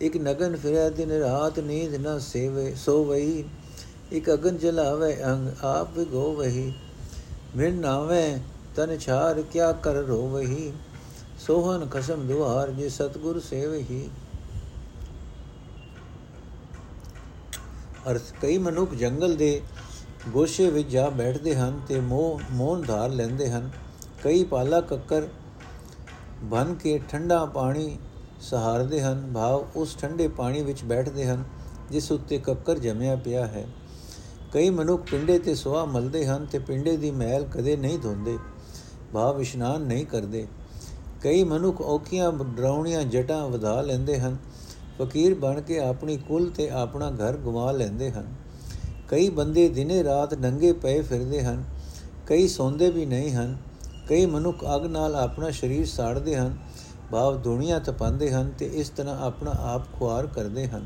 [0.01, 3.45] ਇੱਕ ਨਗਨ ਫਿਰੈ ਦਿਨ ਰਾਤ ਨੀਂਦ ਨ ਸੇਵੇ ਸੋਵਹੀ
[4.13, 6.73] ਇੱਕ ਅਗਨ ਜਲਾਵੇ ਅੰਗ ਆਪ ਵਿਗੋਵਹੀ
[7.57, 8.39] ਮਿਣ ਨਾਵੇ
[8.77, 10.73] ਤਨ ਛਾਰ ਕਿਆ ਕਰ ਰੋਵਹੀ
[11.47, 14.09] ਸੋਹਨ ਖਸਮ ਦੁਆਰ ਜੇ ਸਤਗੁਰ ਸੇਵਹੀ।
[18.11, 19.61] ਅਰਥ, ਕਈ ਮਨੁੱਖ ਜੰਗਲ ਦੇ
[20.29, 23.71] ਗੋਸ਼ੇ ਵਿੱਚ ਜਾ ਬੈਠਦੇ ਹਨ ਤੇ ਮੋਹ ਮੋਨ ਧਾਰ ਲੈਂਦੇ ਹਨ।
[24.25, 25.23] ਕਈ ਪਾਲਾ ਕੱਕਰ
[26.43, 27.99] ਬਨ ਕੇ ਠੰਡਾ ਪਾਣੀ
[28.41, 31.45] ਸਹਾਰਦੇ ਹਨ। ਭਾਵ, ਉਸ ਠੰਡੇ ਪਾਣੀ ਵਿੱਚ ਬੈਠਦੇ ਹਨ,
[31.91, 33.67] ਜਿਸ ਉੱਤੇ ਕੱਕਰ ਜਮਿਆ ਪਿਆ ਹੈ।
[34.53, 38.39] ਕਈ ਮਨੁੱਖ ਪਿੰਡੇ ਤੇ ਸੁਆ ਮਲਦੇ ਹਨ ਤੇ ਪਿੰਡੇ ਦੀ ਮੈਲ ਕਦੇ ਨਹੀਂ ਧੋਂਦੇ।
[39.13, 40.47] ਭਾਵ, ਇਸ਼ਨਾਨ ਨਹੀਂ ਕਰਦੇ।
[41.21, 44.37] ਕਈ ਮਨੁੱਖ ਔਖੀਆਂ, ਡਰਾਉਣੀਆਂ ਜਟਾਂ ਵਧਾ ਲੈਂਦੇ ਹਨ।
[44.99, 48.27] ਫਕੀਰ ਬਣ ਕੇ ਆਪਣੀ ਕੁਲ ਤੇ ਆਪਣਾ ਘਰ ਗਵਾ ਲੈਂਦੇ ਹਨ।
[49.09, 51.65] ਕਈ ਬੰਦੇ ਦਿਨੇ ਰਾਤ ਨੰਗੇ ਪਏ ਫਿਰਦੇ ਹਨ,
[52.27, 53.57] ਕਈ ਸੌਂਦੇ ਵੀ ਨਹੀਂ ਹਨ,
[54.09, 56.57] ਕਈ ਮਨੁੱਖ ਅਗ ਨਾਲ ਆਪਣਾ ਸਰੀਰ ਸਾੜਦੇ ਹਨ,
[57.11, 60.85] ਭਾਵ ਦੁਨੀਆ ਤਪਾਉਂਦੇ ਹਨ ਤੇ ਇਸ ਤਰ੍ਹਾਂ ਆਪਣਾ ਆਪ ਖੁਆਰ ਕਰਦੇ ਹਨ।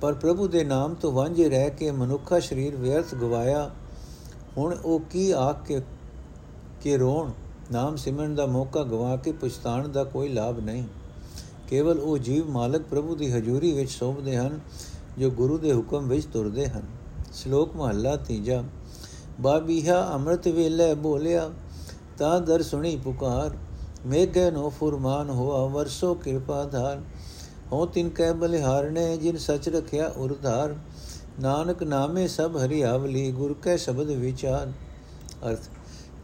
[0.00, 3.70] ਪਰ ਪ੍ਰਭੂ ਦੇ ਨਾਮ ਤੋਂ ਵਾਂਝੇ ਰਹਿ ਕੇ ਮਨੁੱਖਾ ਸਰੀਰ ਵਿਅਰਥ ਗਵਾਇਆ,
[4.56, 5.80] ਹੁਣ ਉਹ ਕੀ ਆਖ ਕੇ,
[6.80, 7.30] ਕਿ ਰੋਣ?
[7.72, 10.84] ਨਾਮ ਸਿਮਰਨ ਦਾ ਮੌਕਾ ਗਵਾ ਕੇ ਪਛਤਾਣ ਦਾ ਕੋਈ ਲਾਭ ਨਹੀਂ।
[11.68, 14.60] ਕੇਵਲ ਉਹ ਜੀਵ ਮਾਲਕ ਪ੍ਰਭੂ ਦੀ ਹਜ਼ੂਰੀ ਵਿੱਚ ਸੋਭਦੇ ਹਨ,
[15.18, 16.82] ਜੋ ਗੁਰੂ ਦੇ ਹੁਕਮ ਵਿੱਚ ਤੁਰਦੇ ਹਨ।
[17.34, 18.64] ਸ਼ਲੋਕ ਮਹੱਲਾ ਤੀਜਾ,
[19.40, 21.50] ਬਾਬੀਹਾ ਅੰਮ੍ਰਿਤ ਵੇਲੇ ਬੋਲਿਆ,
[22.18, 23.56] ਤਾਂ ਦਰ ਸੁਣੀ ਪੁਕਾਰ,
[24.06, 27.02] ਮੇਘੇ ਨੋ ਫੁਰਮਾਨ ਹੋਆ, ਵਰਸੋ ਕਿਰਪਾ ਧਾਰ।
[27.72, 30.76] ਹੋ ਤਿਨ ਕੈ ਬਲਿਹਾਰਨੇ, ਜਿਨ ਸਚ ਰਖਿਆ ਉਰਧਾਰ
[31.40, 34.72] ਨਾਨਕ ਨਾਮੇ ਸਭ ਹਰੀਆਵਲੀ, ਗੁਰ ਕੈ ਸ਼ਬਦ ਵਿਚਾਰ।
[35.48, 35.68] ਅਰਥ,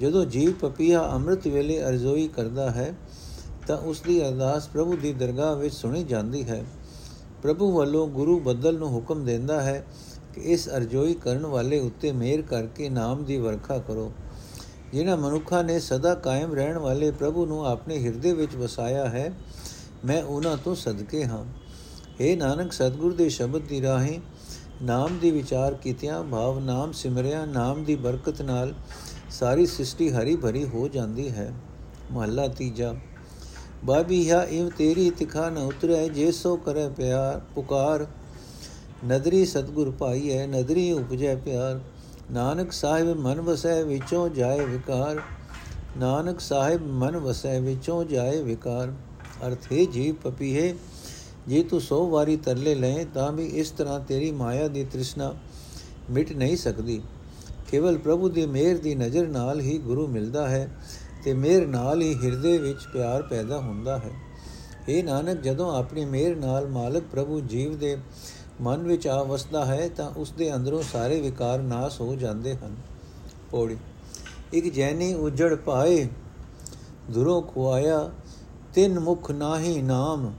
[0.00, 2.94] ਜਦੋਂ ਜੀਵ ਪਪੀਆ ਅੰਮ੍ਰਿਤ ਵੇਲੇ ਅਰਜ਼ੋਈ ਕਰਦਾ ਹੈ
[3.66, 6.64] ਤਾਂ ਉਸ ਦੀ ਅਰਦਾਸ ਪ੍ਰਭੂ ਦੀ ਦਰਗਾਹ ਵਿੱਚ ਸੁਣੀ ਜਾਂਦੀ ਹੈ।
[7.42, 9.86] ਪ੍ਰਭੂ ਵੱਲੋਂ ਗੁਰੂ ਬੱਦਲ ਨੂੰ ਹੁਕਮ ਦਿੰਦਾ ਹੈ
[10.34, 14.12] ਕਿ ਇਸ ਅਰਜ਼ੋਈ ਕਰਨ ਵਾਲੇ ਉੱਤੇ ਮਿਹਰ ਕਰਕੇ ਨਾਮ ਦੀ ਵਰਖਾ ਕਰੋ।
[14.92, 19.32] ਜਿਨ੍ਹਾਂ ਮਨੁੱਖਾਂ ਨੇ ਸਦਾ ਕਾਇਮ ਰਹਿਣ ਵਾਲੇ ਪ੍ਰਭੂ ਨੂੰ ਆਪਣੇ ਹਿਰਦੇ ਵਿੱਚ ਵਸਾਇਆ ਹੈ,
[20.04, 21.44] ਮੈਂ ਉਹਨਾਂ ਤੋਂ ਸਦਕੇ ਹਾਂ।
[22.20, 24.20] हे ਨਾਨਕ, ਸਤਿਗੁਰ ਦੇ ਸ਼ਬਦ ਦੀ ਰਾਹੀਂ
[24.82, 28.74] ਨਾਮ ਦੀ ਵਿਚਾਰ ਕੀਤਿਆਂ ਭਾਵ ਨਾਮ ਸਿਮਰਿਆ, ਨਾਮ ਦੀ ਬਰਕਤ ਨਾਲ
[29.30, 31.52] ਸਾਰੀ ਸ੍ਰਿਸ਼ਟੀ ਹਰੀ ਭਰੀ ਹੋ ਜਾਂਦੀ ਹੈ।
[32.12, 32.94] ਮਹੱਲਾ ਤੀਜਾ।
[33.86, 38.06] ਬਾਬੀਹਾ ਇਵ ਤੇਰੀ ਤਿਖਾ ਨ ਉਤਰੈ, ਜੇ ਸੋ ਕਰੇ ਪਿਆਰ, ਪੁਕਾਰ।
[39.06, 41.80] ਨਦਰੀ ਸਤਗੁਰ ਭਾਈ ਹੈ ਨਦਰੀ ਉਪਜੈ ਪਿਆਰ।
[42.32, 45.20] ਨਾਨਕ ਸਾਹਿਬ ਮਨ ਵਸੈ, ਵਿੱਚੋਂ ਜਾਏ ਵਿਕਾਰ।
[45.98, 48.92] ਨਾਨਕ ਸਾਹਿਬ ਮਨ ਵਸੈ, ਵਿੱਚੋਂ ਜਾਏ ਵਿਕਾਰ।
[49.46, 50.74] ਅਰਥ ਹੈ ਜੀ ਪਪੀਏ
[51.48, 55.34] ਜੇ ਤੂੰ 100 ਵਾਰੀ ਤਰਲੇ ਲਏ, ਤਾਂ ਵੀ ਇਸ ਤਰ੍ਹਾਂ ਤੇਰੀ ਮਾਇਆ ਦੀ ਤ੍ਰਿਸ਼ਨਾ
[56.10, 57.02] ਮਿਟ ਨਹੀਂ ਸਕਦੀ।
[57.70, 60.70] ਕੇਵਲ ਪ੍ਰਭੂ ਦੀ ਮਿਹਰ ਦੀ ਨਜ਼ਰ ਨਾਲ ਹੀ ਗੁਰੂ ਮਿਲਦਾ ਹੈ।
[61.24, 64.10] ਤੇ ਮਿਹਰ ਨਾਲ ਹੀ ਹਿਰਦੇ ਵਿੱਚ ਪਿਆਰ ਪੈਦਾ ਹੁੰਦਾ ਹੈ।
[64.88, 67.98] ਇਹ ਨਾਨਕ, ਜਦੋਂ ਆਪਣੀ ਮਿਹਰ ਨਾਲ ਮਾਲਕ ਪ੍ਰਭੂ ਜੀਵ ਦੇ
[68.60, 72.76] ਮਨ ਵਿੱਚ ਆ ਵਸਦਾ ਹੈ, ਤਾਂ ਉਸ ਦੇ ਅੰਦਰੋਂ ਸਾਰੇ ਵਿਕਾਰ ਨਾਸ ਹੋ ਜਾਂਦੇ ਹਨ।
[73.50, 73.76] ਪੌੜੀ।
[74.52, 76.08] ਇੱਕ ਜੈਨੀ ਉਜੜ ਪਾਏ
[77.10, 78.10] ਦੁਰੋਂ ਖੁਆਇਆ,
[78.74, 80.32] ਤਿੰਨ ਮੁਖ ਨਾਹੀ ਨਾਮ,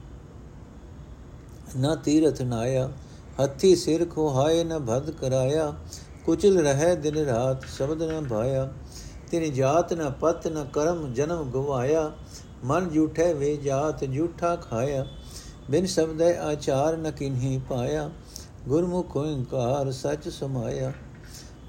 [1.78, 2.92] ਨਾ ਤੀਰਥ ਨਾਇਆ,
[3.44, 5.74] ਹੱਥੀ ਸਿਰ ਖੋਹਾਏ, ਨ ਭਦ ਕਰਾਇਆ,
[6.26, 8.74] ਕੁਚਲ ਰਹਿ ਦਿਨ ਰਾਤ, ਸ਼ਬਦ ਨ ਭਾਇਆ
[9.40, 12.12] ਤਿਨ ਜਾਤ ਨ ਪਤ ਨ ਕਰਮ ਜਨਮ ਗਵਾਇਆ,
[12.66, 15.06] ਮਨ ਝੂਠੇ ਵੇ ਜਾਤ ਝੂਠਾ ਖਾਇਆ,
[15.72, 18.10] ਬਿਨ ਸ਼ਬਦੈ ਆਚਾਰ ਨ ਕਿਨਹੀ ਪਾਇਆ,
[18.68, 20.94] ਗੁਰਮੁਖ ਓੰਕਾਰ ਸਚ ਸਮਾਇਆ,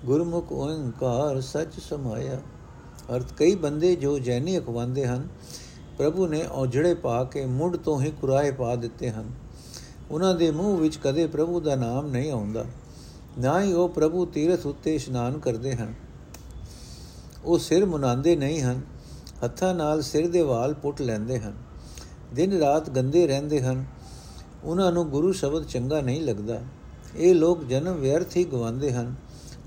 [0.05, 2.41] ਗੁਰਮੁਖ ਓੰਕਾਰ ਸਚ ਸਮਾਇਆ।
[3.17, 5.29] ਅਰਥ, ਕਈ ਬੰਦੇ ਜੋ ਜੈਨੀ ਅਖਵਾਉਂਦੇ ਹਨ,
[5.99, 9.31] ਪ੍ਰਭੂ ਨੇ ਔਜੜੇ ਪਾ ਕੇ ਮੁੱਢ ਤੋਂ ਹੀ ਕੁਰਾਏ ਪਾ ਦਿੱਤੇ ਹਨ।
[10.11, 12.65] ਉਹਨਾਂ ਦੇ ਮੂੰਹ ਵਿੱਚ ਕਦੇ ਪ੍ਰਭੂ ਦਾ ਨਾਮ ਨਹੀਂ ਆਉਂਦਾ,
[13.39, 15.95] ਨਾ ਹੀ ਉਹ ਪ੍ਰਭੂ ਤੀਰਥ ਉੱਤੇ ਇਸ਼ਨਾਨ ਕਰਦੇ ਹਨ।
[17.45, 18.81] ਉਹ ਸਿਰ ਮੁਨਾਉਂਦੇ ਨਹੀਂ ਹਨ,
[19.45, 21.55] ਹੱਥਾਂ ਨਾਲ ਸਿਰ ਦੇ ਵਾਲ ਪੁੱਟ ਲੈਂਦੇ ਹਨ।
[22.35, 23.85] ਦਿਨ ਰਾਤ ਗੰਦੇ ਰਹਿੰਦੇ ਹਨ।
[24.65, 26.63] ਉਹਨਾਂ ਨੂੰ ਗੁਰੂ ਸ਼ਬਦ ਚੰਗਾ ਨਹੀਂ ਲੱਗਦਾ।
[27.17, 29.15] ਇਹ ਲੋਕ ਜਨਮ ਵਿਅਰਥ ਹੀ ਗਵਾਉਂਦੇ ਹਨ।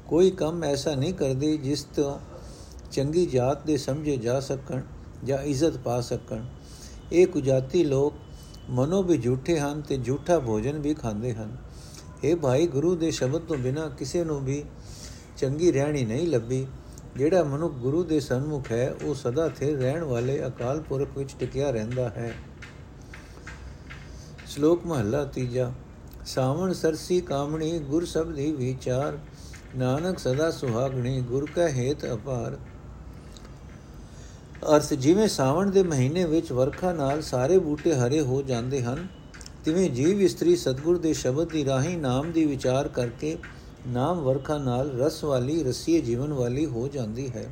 [0.07, 2.19] ਕੋਈ ਕੰਮ ਐਸਾ ਨਹੀਂ ਕਰਦੇ ਜਿਸ ਤੋਂ
[2.91, 4.81] ਚੰਗੀ ਜਾਤ ਦੇ ਸਮਝੇ ਜਾ ਸਕਣ
[5.23, 6.45] ਜਾਂ ਇੱਜ਼ਤ ਪਾ ਸਕਣ।
[7.11, 8.13] ਇਹ ਕੁਜਾਤੀ ਲੋਕ
[8.69, 11.57] ਮਨੋ ਵੀ ਝੂਠੇ ਹਨ ਤੇ ਝੂਠਾ ਭੋਜਨ ਵੀ ਖਾਂਦੇ ਹਨ।
[12.23, 14.63] ਇਹ ਭਾਈ ਗੁਰੂ ਦੇ ਸ਼ਬਦ ਤੋਂ ਬਿਨਾ ਕਿਸੇ ਨੂੰ ਵੀ
[15.37, 16.67] ਚੰਗੀ ਰਹਿਣੀ ਨਹੀਂ ਲੱਭੀ।
[17.19, 21.71] ਜਿਹੜਾ ਮਨੁੱਖ ਗੁਰੂ ਦੇ ਸਨਮੁਖ ਹੈ, ਉਹ ਸਦਾ ਸਥਿਰ ਰਹਿਣ ਵਾਲੇ ਅਕਾਲ ਪੁਰਖ ਵਿੱਚ ਟਿਕਿਆ
[21.71, 22.33] ਰਹਿੰਦਾ ਹੈ।
[24.47, 25.71] ਸ਼ਲੋਕ ਮਹਲਾ ਤੀਜਾ।
[26.25, 29.17] ਸਾਵਣ ਸਰਸੀ ਕਾਮਣੀ ਗੁਰ ਸਬਦੀ ਵਿਚਾਰ,
[29.75, 32.57] ਨਾਨਕ ਸਦਾ ਸੁਹਾਗਣੀ ਗੁਰ ਕਾ ਹੇਤ ਅਪਾਰ।
[34.75, 39.07] ਅਰਥ ਜਿਵੇਂ ਸਾਵਣ ਦੇ ਮਹੀਨੇ ਵਿੱਚ ਵਰਖਾ ਨਾਲ ਸਾਰੇ ਬੂਟੇ ਹਰੇ ਹੋ ਜਾਂਦੇ ਹਨ,
[39.65, 43.37] ਤਿਵੇਂ ਜੀਵ ਇਸਤਰੀ ਸਤਗੁਰ ਦੇ ਸ਼ਬਦ ਦੀ ਰਾਹੀਂ ਨਾਮ ਦੀ ਵਿਚਾਰ ਕਰਕੇ
[43.87, 47.49] ਨਾਮ ਵਰਖਾ ਨਾਲ ਰਸ ਵਾਲੀ, ਰਸੀਏ ਜੀਵਨ ਵਾਲੀ ਹੋ ਜਾਂਦੀ ਹੈ।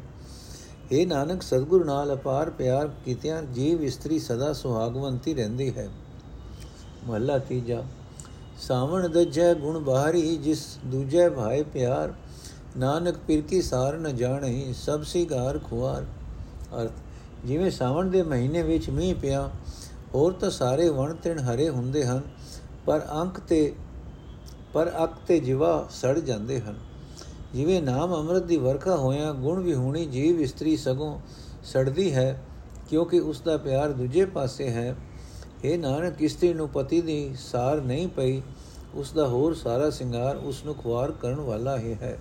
[0.91, 5.89] ਇਹ ਨਾਨਕ, ਸਤਗੁਰ ਨਾਲ ਅਪਾਰ ਪਿਆਰ ਕੀਤਿਆਂ ਜੀਵ ਇਸਤਰੀ ਸਦਾ ਸੁਹਾਗਵੰਤੀ ਰਹਿੰਦੀ ਹੈ।
[7.07, 7.83] ਮਹਲਾ ਤੀਜਾ,
[8.61, 12.13] ਸਾਵਣ ਦਜੈ ਗੁਣ ਬਾਹਰੀ, ਜਿਸ ਦੂਜੇ ਭਾਏ ਪਿਆਰ।
[12.77, 16.05] ਨਾਨਕ, ਪਿਰ ਕੀ ਸਾਰ ਨ ਜਾਣਈ ਸਭ ਸਿਗਾਰ ਖੁਆਰ।
[16.81, 16.91] ਅਰਥ,
[17.45, 19.49] ਜਿਵੇਂ ਸਾਵਣ ਦੇ ਮਹੀਨੇ ਵਿੱਚ ਮੀਂਹ ਪਿਆ,
[20.15, 22.21] ਹੋਰ ਤਾਂ ਸਾਰੇ ਵਣ ਤਿਣ ਹਰੇ ਹੁੰਦੇ ਹਨ,
[22.85, 23.73] ਪਰ ਅੰਕ ਤੇ
[24.77, 26.75] ਪਰ ਅਕ ਤੇ ਜਿਵਾ ਸੜ ਜਾਂਦੇ ਹਨ।
[27.53, 31.19] ਜਿਵੇਂ ਨਾਮ ਅੰਮ੍ਰਿਤ ਦੀ ਵਰਖਾ ਹੋਇਆ ਗੁਣ ਵਿਹੂਣੀ ਜੀਵ ਇਸਤਰੀ ਸਗੋਂ
[31.63, 32.43] ਸੜਦੀ ਹੈ,
[32.89, 34.95] ਕਿਉਂਕਿ ਉਸ ਦਾ ਪਿਆਰ ਦੂਜੇ ਪਾਸੇ ਹੈ।
[35.63, 38.41] ਇਹ ਨਾਨਕ ਇਸਤਰੀ ਨੂੰ ਪਤੀ ਦੀ ਸਾਰ ਨਹੀਂ ਪਈ,
[38.95, 42.17] ਉਸ ਦਾ ਹੋਰ ਸਾਰਾ ਸ਼ਿੰਗਾਰ ਉਸ ਨੂੰ ਖੁਆਰ ਕਰਨ ਵਾਲਾ ਹੀ ਹੈ।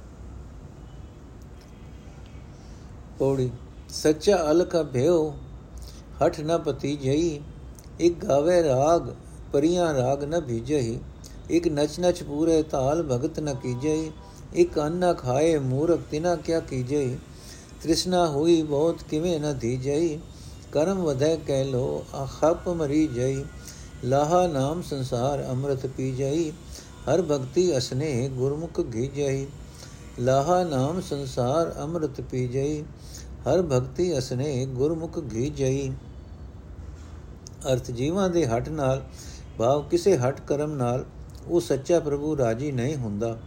[3.19, 3.51] ਪੌੜੀ,
[3.89, 5.35] ਸੱਚਾ ਅਲਖ ਭਿਓ
[6.23, 7.41] ਹਠ ਨ ਪਤੀ ਜਈ,
[8.01, 9.11] ਇਕ ਗਾਵੇ ਰਾਗ,
[9.53, 10.99] ਪਰੀਆਂ ਰਾਗ ਨ ਭੀਜਈ।
[11.51, 14.11] ਇਕ ਨਚ ਨਚ ਪੂਰੇ ਤਾਲ ਭਗਤ ਨ ਕੀਜਈ
[14.55, 17.17] ਇਕ ਅੰਨ ਖਾਏ ਮੂਰਖ ਤਿਨਾ ਕਿਆ ਕੀਜਈ
[17.83, 20.19] ਤ੍ਰਿਸ਼ਨਾ ਹੋਈ ਬਹੁਤ ਕਿਵੇਂ ਨ ਧੀਜਈ
[20.73, 23.45] ਕਰਮ ਵਧੈ ਕਹਿ ਲੋ ਅਖਪ ਮਰੀ ਜਈ
[24.05, 26.51] ਲਾਹਾ ਨਾਮ ਸੰਸਾਰ ਅੰਮ੍ਰਿਤ ਪੀ ਜਈ
[27.09, 29.47] ਹਰ ਭਗਤੀ ਅਸਨੇ ਗੁਰਮੁਖ ਘੀ ਜਈ
[30.21, 32.83] ਲਾਹਾ ਨਾਮ ਸੰਸਾਰ ਅੰਮ੍ਰਿਤ ਪੀ ਜਈ
[33.47, 35.91] ਹਰ ਭਗਤੀ ਅਸਨੇ ਗੁਰਮੁਖ ਘੀ ਜਈ
[37.73, 39.03] ਅਰਥ ਜੀਵਾਂ ਦੇ ਹਟ ਨਾਲ,
[39.59, 41.05] ਭਾਵ ਕਿਸੇ ਹਟ ਕਰਮ ਨਾਲ
[41.49, 43.39] ਉਹ ਸੱਚਾ ਪ੍ਰਭੂ ਰਾਜੀ ਨਹੀਂ ਹੁੰਦਾ।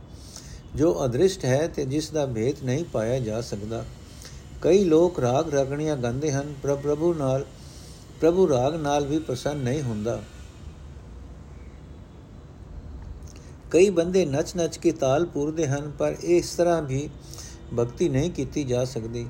[0.76, 3.86] ਜੋ ਅਦ੍ਰਿਸ਼ਟ ਹੈ ਤੇ ਜਿਸ ਦਾ ਭੇਦ ਨਹੀਂ ਪਾਇਆ ਜਾ ਸਕਦਾ।
[4.62, 7.46] ਕਈ ਲੋਕ ਰਾਗ ਰਗਣੀਆਂ ਗਾਉਂਦੇ ਹਨ, ਪਰ ਪ੍ਰਭੂ ਨਾਲ,
[8.22, 10.22] ਪ੍ਰਭੂ ਰਾਗ ਨਾਲ ਵੀ ਪ੍ਰਸੰਨ ਨਹੀਂ ਹੁੰਦਾ।
[13.72, 17.10] ਕਈ ਬੰਦੇ ਨੱਚ ਨੱਚ ਕੇ ਤਾਲ ਪੂਰਦੇ ਹਨ, ਪਰ ਇਸ ਤਰ੍ਹਾਂ ਵੀ
[17.80, 19.28] ਭਗਤੀ ਨਹੀਂ ਕੀਤੀ ਜਾ ਸਕਦੀ।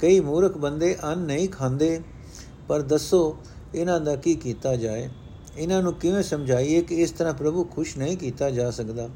[0.00, 2.00] ਕਈ ਮੂਰਖ ਬੰਦੇ ਅੰਨ ਨਹੀਂ ਖਾਂਦੇ,
[2.68, 3.36] ਪਰ ਦੱਸੋ
[3.74, 5.08] ਇਹਨਾਂ ਦਾ ਕੀ ਕੀਤਾ ਜਾਏ।
[5.58, 9.08] ਇਹਨਾਂ ਨੂੰ ਕਿਵੇਂ ਸਮਝਾਈਏ ਕਿ ਇਸ ਤਰ੍ਹਾਂ ਪ੍ਰਭੂ ਖੁਸ਼ ਨਹੀਂ ਕੀਤਾ ਜਾ ਸਕਦਾ?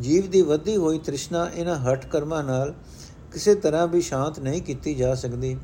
[0.00, 2.74] ਜੀਵ ਦੀ ਵੱਧੀ ਹੋਈ ਤ੍ਰਿਸ਼ਨਾ ਇਹਨਾਂ ਹਟ ਕਰਮਾਂ ਨਾਲ
[3.32, 5.56] ਕਿਸੇ ਤਰ੍ਹਾਂ ਵੀ ਸ਼ਾਂਤ ਨਹੀਂ ਕੀਤੀ ਜਾ ਸਕਦੀ।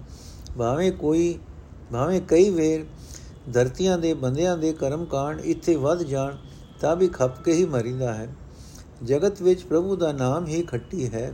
[0.59, 1.39] ਭਾਵੇਂ ਕੋਈ,
[1.93, 2.85] ਭਾਵੇਂ ਕਈ ਵੇਰ
[3.53, 6.37] ਧਰਤੀਆਂ ਦੇ ਬੰਦਿਆਂ ਦੇ ਕਰਮ ਕਾਂਡ ਇੱਥੇ ਵੱਧ ਜਾਣ,
[6.81, 8.29] ਤਾਂ ਵੀ ਖੱਪ ਕੇ ਹੀ ਮਰਿੰਦਾ ਹੈ।
[9.05, 11.33] ਜਗਤ ਵਿੱਚ ਪ੍ਰਭੂ ਦਾ ਨਾਮ ਹੀ ਖੱਟੀ ਹੈ।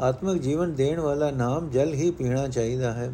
[0.00, 3.12] ਆਤਮਿਕ ਜੀਵਨ ਦੇਣ ਵਾਲਾ ਨਾਮ ਜਲ ਹੀ ਪੀਣਾ ਚਾਹੀਦਾ ਹੈ।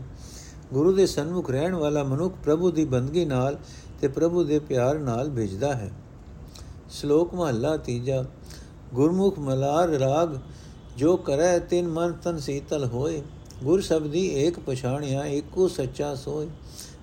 [0.73, 3.59] ਗੁਰੂ ਦੇ ਸਨਮੁਖ ਰਹਿਣ ਵਾਲਾ ਮਨੁੱਖ ਪ੍ਰਭੂ ਦੀ ਬੰਦਗੀ ਨਾਲ
[4.01, 5.91] ਤੇ ਪ੍ਰਭੂ ਦੇ ਪਿਆਰ ਨਾਲ ਭਿਜਦਾ ਹੈ।
[6.91, 8.25] ਸ਼ਲੋਕ ਮਹਲਾ ਤੀਜਾ,
[8.95, 10.29] ਗੁਰਮੁਖ ਮਲਾਰ ਰਾਗ,
[10.97, 13.23] ਜੋ ਕਰੈ ਤਿਨ ਮਨ ਤਨ ਸੀਤਲ ਹੋਏ।
[13.65, 16.49] ਗੁਰ ਸ਼ਬਦੀ ਏਕ ਪਛਾਣਿਆ, ਏਕੋ ਸੱਚਾ ਸੋਏ।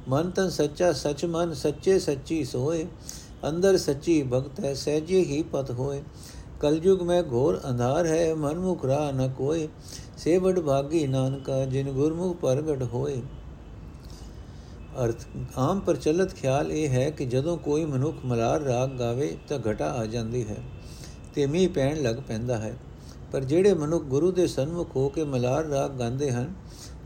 [0.08, 2.88] ਮਨ ਤਨ ਸੱਚਾ, ਸਚ ਮਨ ਸੱਚੇ ਸੱਚੀ ਸੋਏ।
[3.50, 6.04] ਅੰਦਰ ਸੱਚੀ ਭਗਤ ਹੈ, ਸਹਿਜੇ ਹੀ ਪਤ ਹੋਏ।
[6.60, 9.68] ਕਲਯੁਗ ਮੈਂ ਘੋਰ ਅੰਧਾਰ ਹੈ ਮਨ ਮੁਖ ਰਾ ਨ ਕੋਏ।
[10.18, 13.22] ਸੇ ਵਡ ਭਾਗੀ ਨਾਨਕਾ, ਜਿਨ ਗੁਰਮੁਖ ਪ੍ਰਗਟ ਹੋਏ।
[15.04, 15.26] ਅਰਥ,
[15.58, 20.06] ਆਮ ਪ੍ਰਚਲਿਤ ਖਿਆਲ ਇਹ ਹੈ ਕਿ ਜਦੋਂ ਕੋਈ ਮਨੁੱਖ ਮਲਾਰ ਰਾਗ ਗਾਵੇ ਤਾਂ ਘਟਾ ਆ
[20.06, 20.56] ਜਾਂਦੀ ਹੈ
[21.36, 22.74] ਤੇ ਮੀਂਹ ਪੈਣ ਲੱਗ ਪੈਂਦਾ ਹੈ।
[23.32, 26.54] ਪਰ ਜਿਹੜੇ ਮਨੁੱਖ ਗੁਰੂ ਦੇ ਸਨਮੁਖ ਹੋ ਕੇ ਮਲਾਰ ਰਾਗ ਗਾਉਂਦੇ ਹਨ,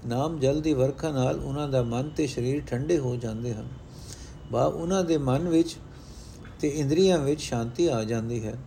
[0.06, 3.68] ਨਾਮ ਜਲ ਦੀ ਵਰਖਾ ਨਾਲ ਉਹਨਾਂ ਦਾ ਮਨ ਤੇ ਸਰੀਰ ਠੰਡੇ ਹੋ ਜਾਂਦੇ ਹਨ।
[4.52, 5.76] ਬਾ, ਉਹਨਾਂ ਦੇ ਮਨ ਵਿੱਚ
[6.60, 8.58] ਤੇ ਇੰਦਰੀਆਂ ਵਿੱਚ ਸ਼ਾਂਤੀ ਆ ਜਾਂਦੀ ਹੈ,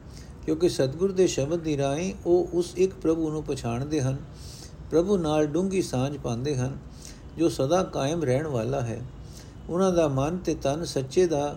[0.44, 4.16] ਕਿਉਂਕਿ ਸਤਿਗੁਰ ਦੇ ਸ਼ਬਦ ਦੀ ਰਾਹੀਂ ਉਹ ਉਸ ਇੱਕ ਪ੍ਰਭੂ ਨੂੰ ਪਛਾਣਦੇ ਹਨ,
[4.90, 6.78] ਪ੍ਰਭੂ ਨਾਲ ਡੂੰਗੀ ਸਾਂਝ ਪਾਉਂਦੇ ਹਨ,
[7.38, 9.00] ਜੋ ਸਦਾ ਕਾਇਮ ਰਹਿਣ ਵਾਲਾ ਹੈ।
[9.70, 11.56] ਉਹਨਾਂ ਦਾ ਮਨ ਤੇ ਤਨ ਸੱਚੇ ਦਾ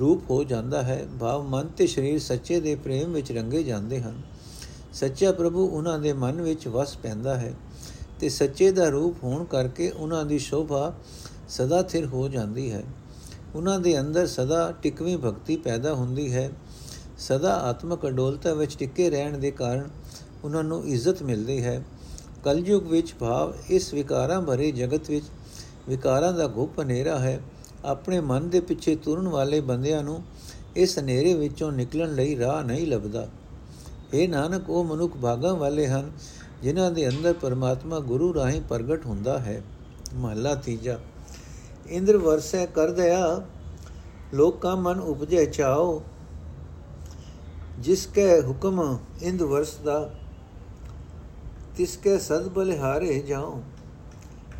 [0.00, 4.20] ਰੂਪ ਹੋ ਜਾਂਦਾ ਹੈ। ਭਾਵ ਮਨ ਤੇ ਸਰੀਰ ਸੱਚੇ ਦੇ ਪ੍ਰੇਮ ਵਿੱਚ ਰੰਗੇ ਜਾਂਦੇ ਹਨ।
[4.92, 7.54] ਸੱਚਾ ਪ੍ਰਭੂ ਉਹਨਾਂ ਦੇ ਮਨ ਵਿੱਚ ਵਸ ਪੈਂਦਾ ਹੈ
[8.20, 10.92] ਤੇ ਸੱਚੇ ਦਾ ਰੂਪ ਹੋਣ ਕਰਕੇ ਉਹਨਾਂ ਦੀ ਸ਼ੋਭਾ
[11.48, 12.82] ਸਦਾ ਥਿਰ ਹੋ ਜਾਂਦੀ ਹੈ।
[13.54, 16.50] ਉਹਨਾਂ ਦੇ ਅੰਦਰ ਸਦਾ ਟਿਕਵੀਂ ਭਗਤੀ ਪੈਦਾ ਹੁੰਦੀ ਹੈ।
[17.18, 19.88] ਸਦਾ ਆਤਮਕ ਅਡੋਲਤਾ ਵਿੱਚ ਟਿੱਕੇ ਰਹਿਣ ਦੇ ਕਾਰਨ
[20.44, 21.82] ਉਹਨਾਂ ਨੂੰ ਇੱਜ਼ਤ ਮਿਲਦੀ ਹੈ।
[22.44, 25.24] ਕਲਯੁਗ ਵਿੱਚ ਭਾਵ ਇਸ ਵਿਕਾਰਾਂ ਭਰੇ ਜਗਤ ਵਿੱਚ
[25.88, 27.40] ਵਿਕਾਰਾਂ ਦਾ ਗੁਪ ਹਨੇਰਾ ਹੈ।
[27.84, 30.22] ਆਪਣੇ ਮਨ ਦੇ ਪਿੱਛੇ ਤੁਰਨ ਵਾਲੇ ਬੰਦਿਆਂ ਨੂੰ
[30.76, 33.28] ਇਸ ਹਨੇਰੇ ਵਿੱਚੋਂ ਨਿਕਲਣ ਲਈ ਰਾਹ ਨਹੀਂ ਲੱਭਦਾ।
[34.14, 36.10] ਇਹ ਨਾਨਕ, ਉਹ ਮਨੁੱਖ ਭਾਗਾਂ ਵਾਲੇ ਹਨ,
[36.62, 39.62] ਜਿਨ੍ਹਾਂ ਦੇ ਅੰਦਰ ਪਰਮਾਤਮਾ ਗੁਰੂ ਰਾਹੀਂ ਪ੍ਰਗਟ ਹੁੰਦਾ ਹੈ।
[40.14, 40.98] ਮਹਲਾ ਤੀਜਾ।
[41.88, 43.42] ਇੰਦਰ ਵਰਸੈ ਕਰ ਦਇਆ,
[44.34, 46.02] ਲੋਕਾਂ ਮਨ ਉਪਜੈ ਚਾਓ
[47.78, 50.10] ਜਿਸ ਕੇ ਹੁਕਮ ਇੰਦ ਵਰਸਦਾ,
[51.76, 53.62] ਤਿਸ ਕੇ ਸਦ ਬਲਿਹਾਰੇ ਜਾਓ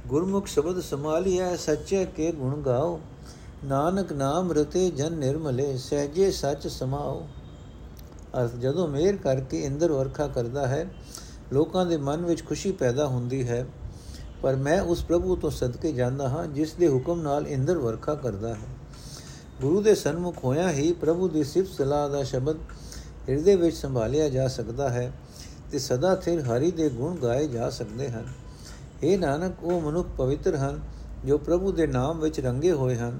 [0.07, 3.01] ਗੁਰਮੁਖ ਸ਼ਬਦ ਸਮਾਲੀਐ ਸੱਚੇ ਕੇ ਗੁਣ ਗਾਓ।
[3.65, 7.29] ਨਾਨਕ ਨਾਮ ਰਤੇ ਜਨ ਨਿਰਮਲੇ, ਸਹਿਜੇ ਸੱਚ ਸਮਾਓ।
[8.41, 10.91] ਅਰਥ, ਜਦੋਂ ਮੇਰ ਕਰਕੇ ਇੰਦਰ ਵਰਖਾ ਕਰਦਾ ਹੈ,
[11.53, 13.67] ਲੋਕਾਂ ਦੇ ਮਨ ਵਿੱਚ ਖੁਸ਼ੀ ਪੈਦਾ ਹੁੰਦੀ ਹੈ।
[14.43, 18.55] ਪਰ ਮੈਂ ਉਸ ਪ੍ਰਭੂ ਤੋਂ ਸਦਕੇ ਜਾਂਦਾ ਹਾਂ, ਜਿਸ ਦੇ ਹੁਕਮ ਨਾਲ ਇੰਦਰ ਵਰਖਾ ਕਰਦਾ
[18.55, 18.69] ਹੈ।
[19.61, 22.57] ਗੁਰੂ ਦੇ ਸਨਮੁਖ ਹੋਇਆ ਹੀ ਪ੍ਰਭੂ ਦੀ ਸਿਫਤ ਸਲਾਹ ਦਾ ਸ਼ਬਦ
[23.29, 25.13] ਹਿਰਦੇ ਵਿੱਚ ਸੰਭਾਲਿਆ ਜਾ ਸਕਦਾ ਹੈ
[25.73, 28.46] ਤੇ ਸਦਾ ਸਿਰ ਹਰੀ ਦੇ ਗੁਣ ਗਾਏ ਜਾ ਸਕਦੇ ਹਨ।
[29.03, 30.81] ਇਹ ਨਾਨਕ, ਉਹ ਮਨੁੱਖ ਪਵਿੱਤਰ ਹਨ,
[31.25, 33.19] ਜੋ ਪ੍ਰਭੂ ਦੇ ਨਾਮ ਵਿੱਚ ਰੰਗੇ ਹੋਏ ਹਨ।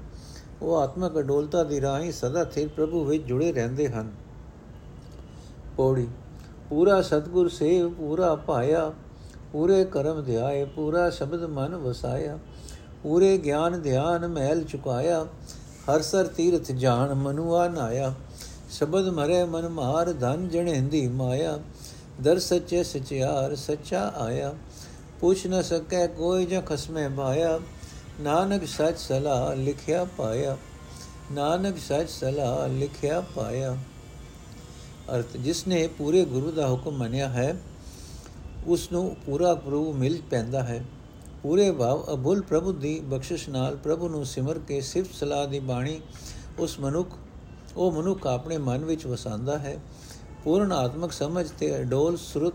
[0.61, 4.11] ਉਹ ਆਤਮਕ ਅਡੋਲਤਾ ਦੀ ਰਾਹੀਂ ਸਦਾ ਸਿਰ ਪ੍ਰਭੂ ਵਿੱਚ ਜੁੜੇ ਰਹਿੰਦੇ ਹਨ।
[5.77, 6.07] ਪੌੜੀ,
[6.69, 8.93] ਪੂਰਾ ਸਤਗੁਰ ਸੇਵ, ਪੂਰਾ ਪਾਇਆ
[9.51, 12.39] ਪੂਰੇ ਕਰਮ ਧਿਆਏ ਪੂਰਾ ਸ਼ਬਦ ਮਨ ਵਸਾਇਆ,
[13.03, 15.25] ਪੂਰੇ ਗਿਆਨ ਧਿਆਨ ਮਹਿਲ ਚੁਕਾਇਆ,
[15.89, 18.13] ਹਰ ਸਰ ਤੀਰਥ ਜਾਣ ਮਨੁਆ ਨਾਇਆ,
[18.69, 21.59] ਸ਼ਬਦ ਮਰੇ ਮਨ ਮਾਰ ਧਨ ਜਣੇਂਦੀ ਮਾਇਆ,
[22.21, 24.53] ਦਰ ਸੱਚੇ ਸਚਿਆਰ ਸੱਚਾ ਆਇਆ
[25.19, 27.59] ਪੁੱਛ ਨ ਸਕੈ ਕੋਈ ਜਾਂ ਖਸਮੇ ਭਾਇਆ
[28.19, 30.57] ਨਾਨਕ ਸੱਚ ਸਲਾ ਲਿਖਿਆ ਪਾਇਆ।
[31.31, 33.77] ਨਾਨਕ ਸੱਚ ਸਲਾ ਲਿਖਿਆ ਪਾਇਆ।
[35.15, 37.57] ਅਰਥ, ਜਿਸ ਨੇ ਪੂਰੇ ਗੁਰੂ ਦਾ ਹੁਕਮ ਮੰਨਿਆ ਹੈ,
[38.67, 40.85] ਉਸ ਨੂੰ ਪੂਰਾ ਪ੍ਰਭੂ ਮਿਲ ਪੈਂਦਾ ਹੈ।
[41.43, 46.01] ਪੂਰੇ ਭਾਵ, ਅਬੁਲ ਪ੍ਰਭੂ ਦੀ ਬਖਸ਼ਿਸ਼ ਨਾਲ ਪ੍ਰਭੂ ਨੂੰ ਸਿਮਰ ਕੇ ਸਿਫਤ ਸਲਾਹ ਦੀ ਬਾਣੀ
[46.59, 47.09] ਉਸ ਮਨੁੱਖ,
[47.77, 49.79] ਉਹ ਮਨੁੱਖ ਆਪਣੇ ਮਨ ਵਿੱਚ ਵਸਾਉਂਦਾ ਹੈ।
[50.43, 52.53] ਪੂਰਨ ਆਤਮਿਕ ਸਮਝ ਤੇ ਅਡੋਲ ਸੁਰਤ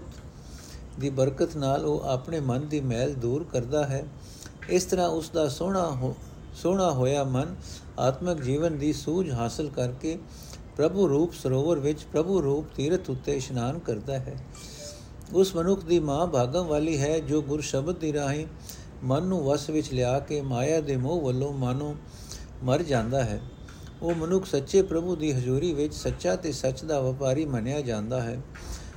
[1.00, 4.04] ਦੀ ਬਰਕਤ ਨਾਲ ਉਹ ਆਪਣੇ ਮਨ ਦੀ ਮੈਲ ਦੂਰ ਕਰਦਾ ਹੈ।
[4.68, 6.14] ਇਸ ਤਰ੍ਹਾਂ ਉਸ ਦਾ ਸੋਹਣਾ ਹੋ,
[6.54, 7.54] ਸੋਹਣਾ ਹੋਇਆ ਮਨ
[7.98, 10.18] ਆਤਮਿਕ ਜੀਵਨ ਦੀ ਸੂਝ ਹਾਸਲ ਕਰਕੇ
[10.76, 14.34] ਪ੍ਰਭੂ ਰੂਪ ਸਰੋਵਰ ਵਿੱਚ ਪ੍ਰਭੂ ਰੂਪ ਤੀਰਥ ਉੱਤੇ ਇਸ਼ਨਾਨ ਕਰਦਾ ਹੈ।
[15.32, 18.46] ਉਸ ਮਨੁੱਖ ਦੀ ਮਾਂ ਭਾਗਮ ਵਾਲੀ ਹੈ ਜੋ ਗੁਰ ਸ਼ਬਦ ਦੀ ਰਾਹੀਂ
[19.04, 21.94] ਮਨ ਨੂੰ ਵਸ ਵਿੱਚ ਲਿਆ ਕੇ ਮਾਇਆ ਦੇ ਮੋਹ ਵੱਲੋਂ ਮਾਨੋ
[22.62, 23.40] ਮਰ ਜਾਂਦਾ ਹੈ।
[24.02, 28.40] ਉਹ ਮਨੁੱਖ ਸੱਚੇ ਪ੍ਰਭੂ ਦੀ ਹਜ਼ੂਰੀ ਵਿੱਚ ਸੱਚਾ ਤੇ ਸੱਚ ਦਾ ਵਪਾਰੀ ਮੰਨਿਆ ਜਾਂਦਾ ਹੈ।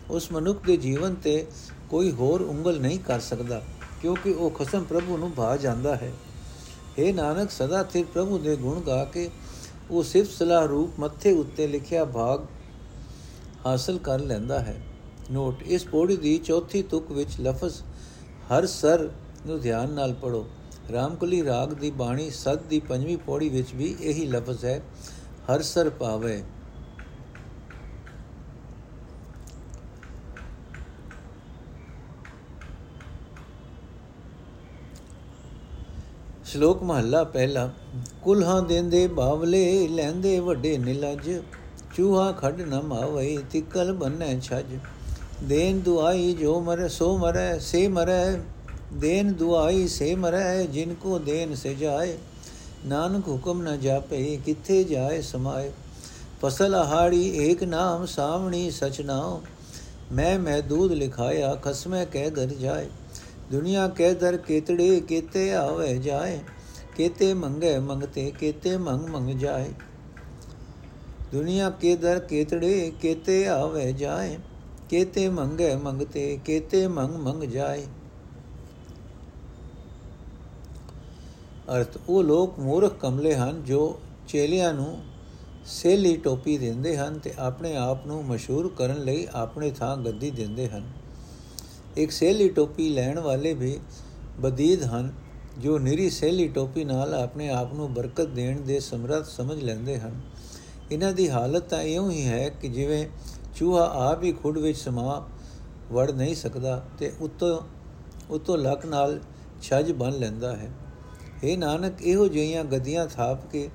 [0.09, 1.47] ਉਸ ਮਨੁੱਖ ਦੇ ਜੀਵਨ ਤੇ
[1.89, 3.61] ਕੋਈ ਹੋਰ ਉਂਗਲ ਨਹੀਂ ਕਰ ਸਕਦਾ,
[4.01, 6.11] ਕਿਉਂਕਿ ਉਹ ਖਸਮ ਪ੍ਰਭੂ ਨੂੰ ਭਾ ਜਾਂਦਾ ਹੈ।
[6.99, 9.29] हे ਨਾਨਕ, ਸਦਾ ਸਿਰ ਪ੍ਰਭੂ ਦੇ ਗੁਣ ਗਾ ਕੇ
[9.91, 12.45] ਉਹ ਸਿਫਤ ਸਲਾਹ ਰੂਪ ਮੱਥੇ ਉੱਤੇ ਲਿਖਿਆ ਭਾਗ
[13.65, 14.75] ਹਾਸਲ ਕਰ ਲੈਂਦਾ ਹੈ।
[15.31, 17.81] ਨੋਟ, ਇਸ ਪੌੜੀ ਦੀ ਚੌਥੀ ਤੁਕ ਵਿੱਚ ਲਫ਼ਜ਼
[18.51, 19.09] ਹਰ ਸਰ
[19.45, 20.45] ਨੂੰ ਧਿਆਨ ਨਾਲ ਪੜੋ
[20.93, 24.81] ਰਾਮਕਲੀ ਰਾਗ ਦੀ ਬਾਣੀ ਸਦ ਦੀ ਪੰਜਵੀਂ ਪੌੜੀ ਵਿੱਚ ਵੀ ਇਹੀ ਲਫ਼ਜ਼ ਹੈ,
[25.49, 26.41] ਹਰ ਸਰ ਪਾਵੇ
[36.55, 37.69] ਸ਼ਲੋਕ ਮਹੱਲਾ ਪਹਿਲਾ,
[38.21, 41.41] ਕੁਲਹਾਂ ਦੇਂਦੇ ਬਾਵਲੇ, ਲੈਂਦੇ ਵੱਡੇ ਨਿਲਜ,
[41.95, 44.77] ਚੂਹਾ ਖੱਡ ਨ ਮਾਵਈ ਤਿਕਲ ਬੰਨੈ ਛਜ।
[45.43, 48.39] ਦੇਨ ਦੁਆਈ ਜੋ ਮਰੇ, ਸੋ ਮਰੇ, ਸੇ ਮਰੇ।
[48.93, 52.17] ਦੇਨ ਦੁਆਈ ਸੇ ਮਰੇ, ਜਿਨ ਕੋ ਦੇਨ ਸੇ ਜਾਏ
[52.85, 55.71] ਨਾਨਕ ਹੁਕਮ ਨ ਜਾਪੇ, ਕਿੱਥੇ ਜਾਏ ਸਮਾਏ।
[56.41, 59.41] ਫਸਲ ਆਹਾੜੀ ਏਕ ਨਾਮ, ਸਾਵਣੀ ਸਚ ਨਾਉ।
[60.11, 62.87] ਮੈਂ ਮੈਂ ਦੂਧ ਲਿਖਾਇਆ, ਖਸਮੇ ਕਹਿ ਦਰ ਜਾਏ।
[63.51, 66.39] ਦੁਨੀਆ ਕਹਿ ਦਰ ਕੇਤੜੇ ਕੇਤੇ ਆਵੇ ਜਾਏ,
[66.95, 69.73] ਕੇਤੇ ਮੰਗੇ ਮੰਗਤੇ, ਕੇਤੇ ਮੰਗ ਮੰਗ ਜਾਏ।
[71.31, 74.37] ਦੁਨੀਆ ਕੇ ਦਰ ਕੇਤੜੇ ਕੇਤੇ ਆਵੇ ਜਾਏ,
[74.89, 77.85] ਕੇਤੇ ਮੰਗੇ ਮੰਗਤੇ, ਕੇਤੇ ਮੰਗ ਮੰਗ ਜਾਏ।
[81.75, 84.97] ਅਰਥ, ਉਹ ਲੋਕ ਮੂਰਖ ਕਮਲੇ ਹਨ ਜੋ ਚੇਲਿਆਂ ਨੂੰ
[85.65, 90.67] ਸੇਲੀ ਟੋਪੀ ਦਿੰਦੇ ਹਨ ਤੇ ਆਪਣੇ ਆਪ ਨੂੰ ਮਸ਼ਹੂਰ ਕਰਨ ਲਈ ਆਪਣੇ ਥਾਂ ਗੱਦੀ ਦਿੰਦੇ
[90.67, 90.83] ਹਨ।
[91.97, 93.79] ਇੱਕ ਸੇਲੀ ਟੋਪੀ ਲੈਣ ਵਾਲੇ ਵੀ
[94.39, 95.11] ਬਦੀਦ ਹਨ,
[95.59, 100.19] ਜੋ ਨਿਰੀ ਸੇਲੀ ਟੋਪੀ ਨਾਲ ਆਪਣੇ ਆਪ ਨੂੰ ਬਰਕਤ ਦੇਣ ਦੇ ਸਮਰੱਥ ਸਮਝ ਲੈਂਦੇ ਹਨ।
[100.91, 103.05] ਇਹਨਾਂ ਦੀ ਹਾਲਤ ਤਾਂ ਇਉਂ ਹੀ ਹੈ ਕਿ ਜਿਵੇਂ
[103.55, 105.27] ਚੂਹਾ ਆਪ ਹੀ ਖੁੱਡ ਵਿੱਚ ਸਮਾ
[105.91, 107.59] ਵੜ ਨਹੀਂ ਸਕਦਾ ਤੇ ਉਤੋਂ
[108.29, 109.19] ਉਤੋਂ ਲੱਕ ਨਾਲ
[109.61, 110.69] ਛੱਜ ਬਨ ਲੈਂਦਾ ਹੈ।
[111.43, 113.69] ਇਹ ਨਾਨਕ, ਇਹੋ ਜਿਹੀਆਂ ਗਦੀਆਂ ਥਾਪ ਕੇ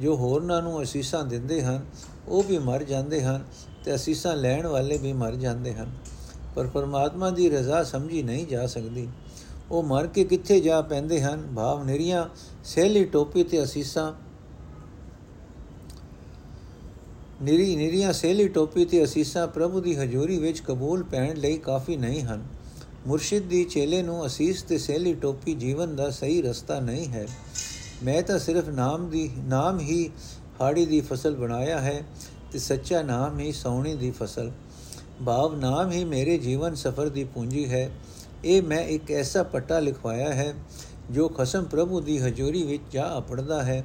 [0.00, 1.84] ਜੋ ਹੋਰਨਾਂ ਨੂੰ ਅਸੀਸਾਂ ਦਿੰਦੇ ਹਨ,
[2.28, 3.44] ਉਹ ਵੀ ਮਰ ਜਾਂਦੇ ਹਨ
[3.84, 5.92] ਤੇ ਅਸੀਸਾਂ ਲੈਣ ਵਾਲੇ ਵੀ ਮਰ ਜਾਂਦੇ ਹਨ।
[6.58, 9.08] ਪਰ ਪਰਮਾਤਮਾ ਦੀ ਰਜ਼ਾ ਸਮਝੀ ਨਹੀਂ ਜਾ ਸਕਦੀ।
[9.70, 11.52] ਉਹ ਮਰ ਕੇ ਕਿੱਥੇ ਜਾ ਪੈਂਦੇ ਹਨ?
[11.56, 12.28] ਭਾਵ ਨਿਰੀਆਂ,
[12.64, 14.12] ਸਹਿਲੀ ਟੋਪੀ ਤੇ ਅਸੀਸਾਂ।
[17.44, 22.22] ਨਿਰੀ, ਨਿਰੀਆਂ, ਸਹਿਲੀ ਟੋਪੀ ਤੇ ਅਸੀਸਾਂ ਪ੍ਰਭੂ ਦੀ ਹਜ਼ੂਰੀ ਵਿੱਚ ਕਬੂਲ ਪੈਣ ਲਈ ਕਾਫੀ ਨਹੀਂ
[22.22, 22.46] ਹਨ।
[23.06, 27.28] ਮੁਰਸ਼ਿਦ ਦੀ ਚੇਲੇ ਨੂੰ ਅਸੀਸ ਤੇ ਸਹਿਲੀ ਟੋਪੀ ਜੀਵਨ ਦਾ ਸਹੀ ਰਸਤਾ ਨਹੀਂ ਹੈ।
[28.04, 30.10] ਮੈਂ ਤਾਂ ਸਿਰਫ ਨਾਮ ਦੀ, ਨਾਮ ਹੀ
[30.60, 32.02] ਹਾੜੀ ਦੀ ਫਸਲ ਬਣਾਇਆ ਹੈ
[32.52, 34.50] ਤੇ ਸੱਚਾ ਨਾਮ ਹੀ ਸੌਣੀ ਦੀ ਫਸਲ।
[35.26, 37.90] ਭਾਵ ਨਾਮ ਹੀ ਮੇਰੇ ਜੀਵਨ ਸਫਰ ਦੀ ਪੂੰਜੀ ਹੈ।
[38.44, 40.54] ਇਹ ਮੈਂ ਇੱਕ ਐਸਾ ਪੱਟਾ ਲਿਖਵਾਇਆ ਹੈ,
[41.10, 43.84] ਜੋ ਖਸਮ ਪ੍ਰਭੂ ਦੀ ਹਜ਼ੂਰੀ ਵਿੱਚ ਜਾ ਅਪੜਦਾ ਹੈ।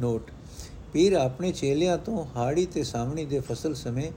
[0.00, 0.30] ਨੋਟ,
[0.92, 4.12] ਪੀਰ ਆਪਣੇ ਚੇਲਿਆਂ ਤੋਂ ਹਾੜੀ ਤੇ ਸਾਹਮਣੀ ਦੇ ਫਸਲ ਸਮੇਂ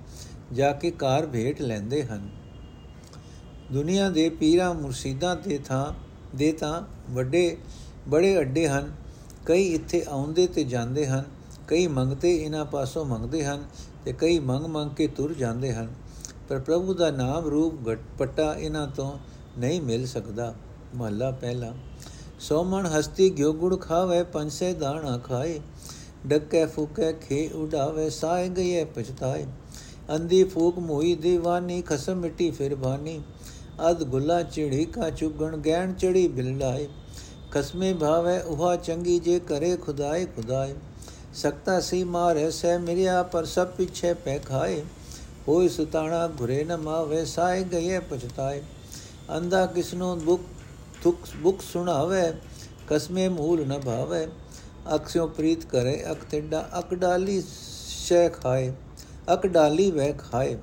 [0.54, 2.30] ਜਾ ਕੇ ਕਾਰ ਭੇਟ ਲੈਂਦੇ ਹਨ।
[3.72, 5.94] ਦੁਨੀਆ ਦੇ ਪੀਰਾਂ ਮੁਰਸ਼ਿਦਾਂ ਤੇ ਥਾਂ,
[6.38, 7.58] ਦੇ ਤਾਂ ਵੱਡੇ,
[8.08, 8.94] ਬੜੇ ਅੱਡੇ ਹਨ।
[9.46, 11.24] ਕਈ ਇੱਥੇ ਆਉਂਦੇ ਤੇ ਜਾਂਦੇ ਹਨ,
[11.68, 13.66] ਕਈ ਮੰਗਤੇ ਇਹਨਾਂ ਪਾਸੋਂ ਮੰਗਦੇ ਹਨ
[14.06, 16.05] ਤੇ ਕਈ ਮੰਗ ਮੰਗ ਕੇ ਤੁਰ ਜਾਂਦੇ ਹਨ।
[16.50, 17.74] ਪਰ ਪ੍ਰਭੂ ਦਾ ਨਾਮ ਰੂਪ
[18.20, 19.18] ਪਟਾ ਇਹਨਾਂ ਤੋਂ
[19.58, 20.54] ਨਹੀਂ ਮਿਲ ਸਕਦਾ।
[20.96, 21.74] ਮਹੱਲਾ ਪਹਿਲਾ
[22.40, 25.60] ਸੋ ਮਨ ਹਸਤੀ ਗਿਓ ਗੁੜ ਖਾਵੇ ਪੰਸੇ ਦਾਣਾ ਖਾਏ,
[26.28, 29.46] ਡੱਕੇ ਫੂਕੇ ਖੇ ਉਡਾਵੇ, ਸਾਏ ਗਏ ਪਛਤਾਏ।
[30.16, 33.22] ਅੰਦੀ ਫੂਕ ਮੋਈ دیਵਾਨੀ ਖਸਮ ਮਿੱਟੀ ਫਿਰ ਬਾਨੀ।
[33.90, 36.88] ਅਦ ਗੁੱਲਾ ਚਿੜੀ ਕਾ ਚੁਗਣ, ਗੈਣ ਚੜੀ ਬਿਲੜਾਏ
[37.52, 40.76] ਕਸਮੇ ਭਾਵੇ, ਉਹਾ ਚੰਗੀ ਜੇ ਕਰੇ ਖੁਦਾਏ ਖੁਦਾਏ।
[41.34, 44.84] ਸਕਤਾ ਸੀ ਮਾਰੇ, ਸਹਿ ਮਿਰਿਆ ਪਰ ਸਭ ਪਿੱਛੇ ਪੈ ਖਾਏ।
[45.48, 48.62] ਹੋਇ ਸੁਤਾਣਾ ਘੁਰੇ ਨ ਮਾਵੇ ਸਾਏ ਗਏ ਪਛਤਾਏ।
[49.38, 50.42] ਅੰਦਾ ਕਿਸਨੋ ਬੁਕ
[51.04, 52.34] ਤੁਕ ਬੁਕ ਸੁਣਾਵੇ,
[52.88, 54.28] ਕਸਮੇ ਮੂਲ ਨ ਭਾਵੇ।
[54.96, 57.44] ਅਕਸਿਓ ਪ੍ਰੀਤ ਕਰੇ ਅਕ ਟਿੰਡਾ ਅਕ ਡਾਲੀ
[57.90, 58.74] ਸ਼ੈ ਖਾਏ
[59.34, 60.58] ਅਕ ਡਾਲੀ ਵੈ ਖਾਏ।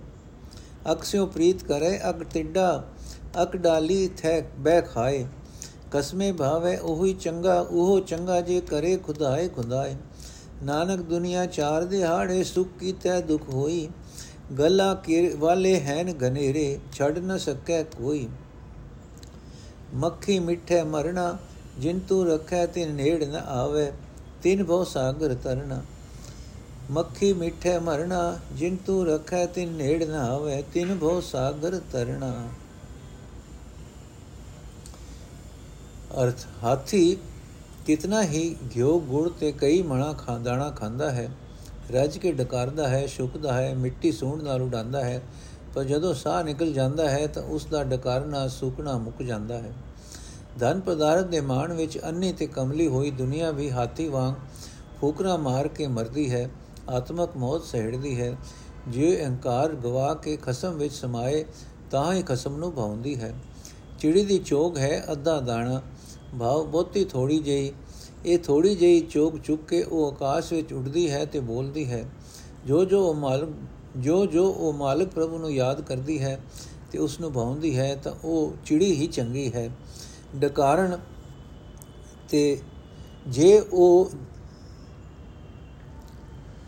[0.92, 2.88] ਅਕਸਿਓ ਪ੍ਰੀਤ ਕਰੇ ਅਕ ਟਿੰਡਾ
[3.42, 5.26] ਅਕ ਡਾਲੀ ਥੈ ਬੈ ਖਾਏ।
[5.90, 9.96] ਕਸਮੇ ਭਾਵੇ, ਉਹੀ ਚੰਗਾ, ਉਹ ਚੰਗਾ ਜੇ ਕਰੇ, ਖੁਦਾਏ ਖੁਦਾਏ।
[10.62, 13.88] ਨਾਨਕ ਦੁਨੀਆ ਚਾਰ ਦਿਹਾੜੇ ਸੁਖ ਕੀਤੇ, ਦੁਖ ਹੋਈ।
[14.58, 18.28] ਗਲਾ ਕੇ ਵਾਲੇ ਹੈਨ ਘਨੇਰੇ, ਛੱਡ ਨ ਸਕੈ ਕੋਈ।
[19.94, 21.38] ਮੱਖੀ ਮਿੱਠੇ ਮਰਣਾ,
[21.78, 23.90] ਜਿਨ ਤੂੰ ਰੱਖੈ ਤਿਨ ਨੇੜ ਨ ਆਵੇ,
[24.42, 25.82] ਤਿਨ ਭਉ ਸਾਗਰ ਤਰਨਾ
[26.90, 32.32] ਮੱਖੀ ਮਿੱਠੇ ਮਰਣਾ, ਜਿਨ ਤੂੰ ਰੱਖੈ ਤਿਨ ਨੇੜ ਨ ਆਵੇ, ਤਿਨ ਭਉ ਸਾਗਰ ਤਰਨਾ
[36.22, 37.16] ਅਰਥ, ਹਾਥੀ
[37.86, 41.28] ਕਿਤਨਾ ਹੀ ਘਿਓ ਗੁੜ ਤੇ ਕਈ ਮਣਾ ਖਾਂਦਾਣਾ ਖਾਂਦਾ ਹੈ।
[41.92, 45.22] ਰੱਜ ਕੇ ਡਕਾਰਦਾ ਹੈ, ਸ਼ੁਕਦਾ ਹੈ, ਮਿੱਟੀ ਸੂਣ ਨਾਲ ਉਡਾਂਦਾ ਹੈ,
[45.74, 49.72] ਪਰ ਜਦੋਂ ਸਾਹ ਨਿਕਲ ਜਾਂਦਾ ਹੈ ਤਾਂ ਉਸ ਦਾ ਡਕਾਰਨਾ ਸੁਕਣਾ ਮੁੱਕ ਜਾਂਦਾ ਹੈ।
[50.58, 54.34] ਧਨ ਪਦਾਰਥ ਦੇ ਮਾਣ ਵਿੱਚ ਅੰਨੀ ਤੇ ਕਮਲੀ ਹੋਈ ਦੁਨੀਆ ਵੀ ਹਾਥੀ ਵਾਂਗ
[55.00, 56.48] ਫੂਕਰਾ ਮਾਰ ਕੇ ਮਰਦੀ ਹੈ,
[56.88, 58.36] ਆਤਮਕ ਮੌਤ ਸਹਿੜਦੀ ਹੈ।
[58.88, 61.44] ਜੇ ਅਹੰਕਾਰ ਗਵਾ ਕੇ ਖਸਮ ਵਿੱਚ ਸਮਾਏ,
[61.90, 63.34] ਤਾਂ ਹੀ ਖਸਮ ਨੂੰ ਭਾਉਂਦੀ ਹੈ।
[63.98, 65.82] ਚਿੜੀ ਦੀ ਚੋਗ ਹੈ ਅੱਧਾ ਦਾਣਾ,
[66.40, 67.72] ਭਾਵ ਬਹੁਤੀ ਥੋੜੀ ਜਿਹੀ
[68.26, 72.04] ਇਹ ਥੋੜੀ ਜਿਹੀ ਚੋਕ ਚੁੱਕ ਕੇ ਉਹ ਆਕਾਸ਼ ਵਿੱਚ ਉੱਡਦੀ ਹੈ ਤੇ ਬੋਲਦੀ ਹੈ,
[72.66, 73.48] ਜੋ ਜੋ ਉਹ ਮਾਲਕ,
[73.96, 76.38] ਜੋ ਜੋ ਉਹ ਮਾਲਕ ਪ੍ਰਭੂ ਨੂੰ ਯਾਦ ਕਰਦੀ ਹੈ
[76.92, 79.70] ਤੇ ਉਸ ਨੂੰ ਭਾਉਂਦੀ ਹੈ, ਤਾਂ ਉਹ ਚਿੜੀ ਹੀ ਚੰਗੀ ਹੈ।
[80.36, 80.98] ਡਕਾਰਨ
[82.28, 82.58] ਤੇ
[83.28, 84.10] ਜੇ ਉਹ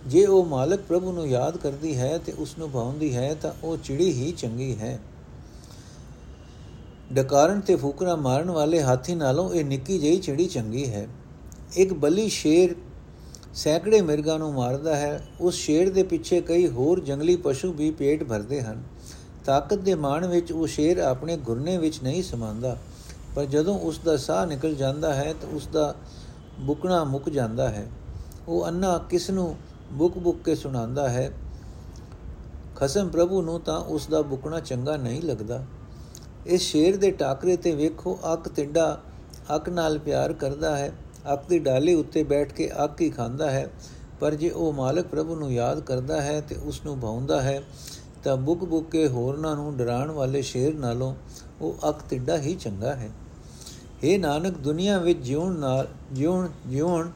[0.06, 3.76] ਜੇ ਉਹ ਮਾਲਕ ਪ੍ਰਭੂ ਨੂੰ ਯਾਦ ਕਰਦੀ ਹੈ ਤੇ ਉਸ ਨੂੰ ਭਾਉਂਦੀ ਹੈ, ਤਾਂ ਉਹ
[3.76, 4.98] ਚਿੜੀ ਹੀ ਚੰਗੀ ਹੈ।
[7.12, 11.08] ਡਕਾਰਨ ਤੇ ਫੂਕਰਾ ਮਾਰਨ ਵਾਲੇ ਹਾਥੀ ਨਾਲੋਂ ਇਹ ਨਿੱਕੀ ਜਿਹੀ ਚਿੜੀ ਚੰਗੀ ਹੈ।
[11.76, 12.74] ਇੱਕ ਬਲੀ ਸ਼ੇਰ
[13.54, 18.24] ਸੈਂਕੜੇ ਮਿਰਗਾਂ ਨੂੰ ਮਾਰਦਾ ਹੈ। ਉਸ ਸ਼ੇਰ ਦੇ ਪਿੱਛੇ ਕਈ ਹੋਰ ਜੰਗਲੀ ਪਸ਼ੂ ਵੀ ਪੇਟ
[18.24, 18.82] ਭਰਦੇ ਹਨ।
[19.44, 22.76] ਤਾਕਤ ਦੇ ਮਾਣ ਵਿੱਚ ਉਹ ਸ਼ੇਰ ਆਪਣੇ ਗੁਰਨੇ ਵਿੱਚ ਨਹੀਂ ਸਮਾਉਂਦਾ
[23.34, 25.94] ਪਰ ਜਦੋਂ ਉਸ ਦਾ ਸਾਹ ਨਿਕਲ ਜਾਂਦਾ ਹੈ ਤਾਂ ਉਸ ਦਾ
[26.60, 27.86] ਬੁਕਣਾ ਮੁੱਕ ਜਾਂਦਾ ਹੈ।
[28.48, 29.56] ਉਹ ਅੰਨਾ ਕਿਸ ਨੂੰ
[29.92, 31.32] ਬੁਕ ਬੁਕ ਕੇ ਸੁਣਾਉਂਦਾ ਹੈ।
[32.76, 35.64] ਖਸਮ ਪ੍ਰਭੂ ਨੂੰ ਤਾਂ ਉਸ ਦਾ ਬੁਕਣਾ ਚੰਗਾ ਨਹੀਂ ਲੱਗਦਾ।
[36.46, 39.00] ਇਸ ਸ਼ੇਰ ਦੇ ਟਾਕਰੇ ਤੇ ਵੇਖੋ ਅੱਕ ਟਿੰਡਾ
[39.56, 40.92] ਅੱਕ ਨਾਲ ਪਿਆਰ ਕਰਦਾ ਹੈ।
[41.32, 43.68] ਅੱਕ ਦੀ ਡਾਲੀ ਉੱਤੇ ਬੈਠ ਕੇ ਅੱਕ ਹੀ ਖਾਂਦਾ ਹੈ।
[44.20, 47.60] ਪਰ ਜੇ ਉਹ ਮਾਲਕ ਪ੍ਰਭੂ ਨੂੰ ਯਾਦ ਕਰਦਾ ਹੈ ਤੇ ਉਸ ਨੂੰ ਭਾਉਂਦਾ ਹੈ,
[48.24, 51.14] ਤਾਂ ਬੁਕ ਬੁਕ ਕੇ ਹੋਰਨਾਂ ਨੂੰ ਡਰਾਉਣ ਵਾਲੇ ਸ਼ੇਰ ਨਾਲੋਂ
[51.60, 53.10] ਉਹ ਅੱਕ ਟਿੰਡਾ ਹੀ ਚੰਗਾ ਹੈ।
[54.04, 57.10] ਇਹ ਨਾਨਕ, ਦੁਨੀਆ ਵਿੱਚ ਜਿਉਣ ਨਾਲ, ਜਿਉਣ ਜਿਉਣ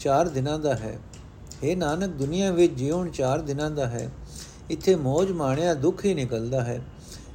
[0.00, 0.98] 4 ਦਿਨਾਂ ਦਾ ਹੈ।
[1.62, 4.10] ਇਹ ਨਾਨਕ, ਦੁਨੀਆ ਵਿੱਚ ਜਿਉਣ 4 ਦਿਨਾਂ ਦਾ ਹੈ।
[4.70, 6.80] ਇੱਥੇ ਮौज ਮਾਣਿਆ ਦੁੱਖ ਹੀ ਨਿਕਲਦਾ ਹੈ।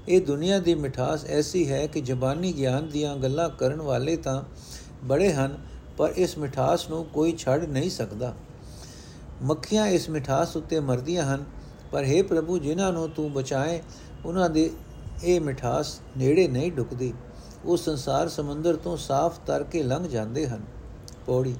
[0.07, 4.41] ਇਹ ਦੁਨੀਆ ਦੀ ਮਿਠਾਸ ਐਸੀ ਹੈ ਕਿ ਜ਼ਬਾਨੀ ਗਿਆਨ ਦੀਆਂ ਗੱਲਾਂ ਕਰਨ ਵਾਲੇ ਤਾਂ
[5.03, 5.57] ਬੜੇ ਹਨ
[5.99, 8.33] ਪਰ ਇਸ ਮਿਠਾਸ ਨੂੰ ਕੋਈ ਛੱਡ ਨਹੀਂ ਸਕਦਾ।
[9.43, 11.43] ਮੱਖੀਆਂ ਇਸ ਮਿਠਾਸ ਉੱਤੇ ਮਰਦੀਆਂ ਹਨ,
[11.91, 13.81] ਪਰ हे ਪ੍ਰਭੂ, ਜਿਨ੍ਹਾਂ ਨੂੰ ਤੂੰ ਬਚਾਏ,
[14.25, 14.69] ਉਹਨਾਂ ਦੇ
[15.23, 17.13] ਇਹ ਮਿਠਾਸ ਨੇੜੇ ਨਹੀਂ ਢੁਕਦੀ
[17.65, 20.61] ਉਹ ਸੰਸਾਰ ਸਮੁੰਦਰ ਤੋਂ ਸਾਫ਼ ਤਰ ਕੇ ਲੰਘ ਜਾਂਦੇ ਹਨ।
[21.25, 21.55] ਪੌੜੀ,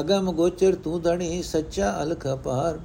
[0.00, 2.78] ਅਗਮ ਗੋਚਰ ਤੂੰ ਧਣੀ ਸੱਚਾ ਅਲਖ ਅਪਾਰ।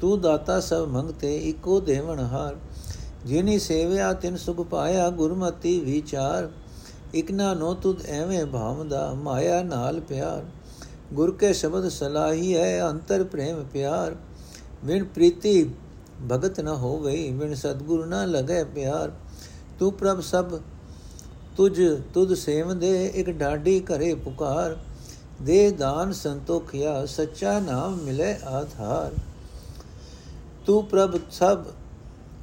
[0.00, 2.56] ਤੂੰ ਦਾਤਾ ਸਭ ਮੰਗਤੇ ਇੱਕੋ ਦੇਵਨ ਹਾਰ।
[3.26, 6.50] ਜਿਨੀ ਸੇਵਿਆ ਤਿਨ ਸੁਖ ਪਾਇਆ, ਗੁਰਮਤੀ ਵਿਚਾਰ।
[7.14, 10.44] ਇਕ ਨਾ ਨੋ ਤੁਧ ਐਵੇਂ ਭਾਵਦਾ, ਮਾਇਆ ਨਾਲ ਪਿਆਰ।
[11.12, 14.16] ਗੁਰ ਕੇ ਸ਼ਬਦ ਸਲਾਹੀ ਹੈ ਅੰਤਰ ਪ੍ਰੇਮ ਪਿਆਰ।
[14.84, 15.70] ਵਿਣ ਪ੍ਰੀਤੀ
[16.32, 19.12] ਭਗਤ ਨ ਹੋਵੇ ਵਿਣ ਸਤਗੁਰ ਨ ਲਗੇ ਪਿਆਰ।
[19.78, 20.58] ਤੂੰ ਪ੍ਰਭ ਸਭ,
[21.56, 21.82] ਤੁਝ
[22.14, 24.76] ਤੁਧ ਸੇਵਦੇ, ਇਕ ਢਾਡੀ ਘਰੇ ਪੁਕਾਰ।
[25.42, 29.12] ਦੇ ਦਾਨ ਸੰਤੋਖਿਆ, ਸੱਚਾ ਨਾਮ ਮਿਲੇ ਆਧਾਰ।
[30.66, 31.64] ਤੂੰ ਪ੍ਰਭ ਸਭ,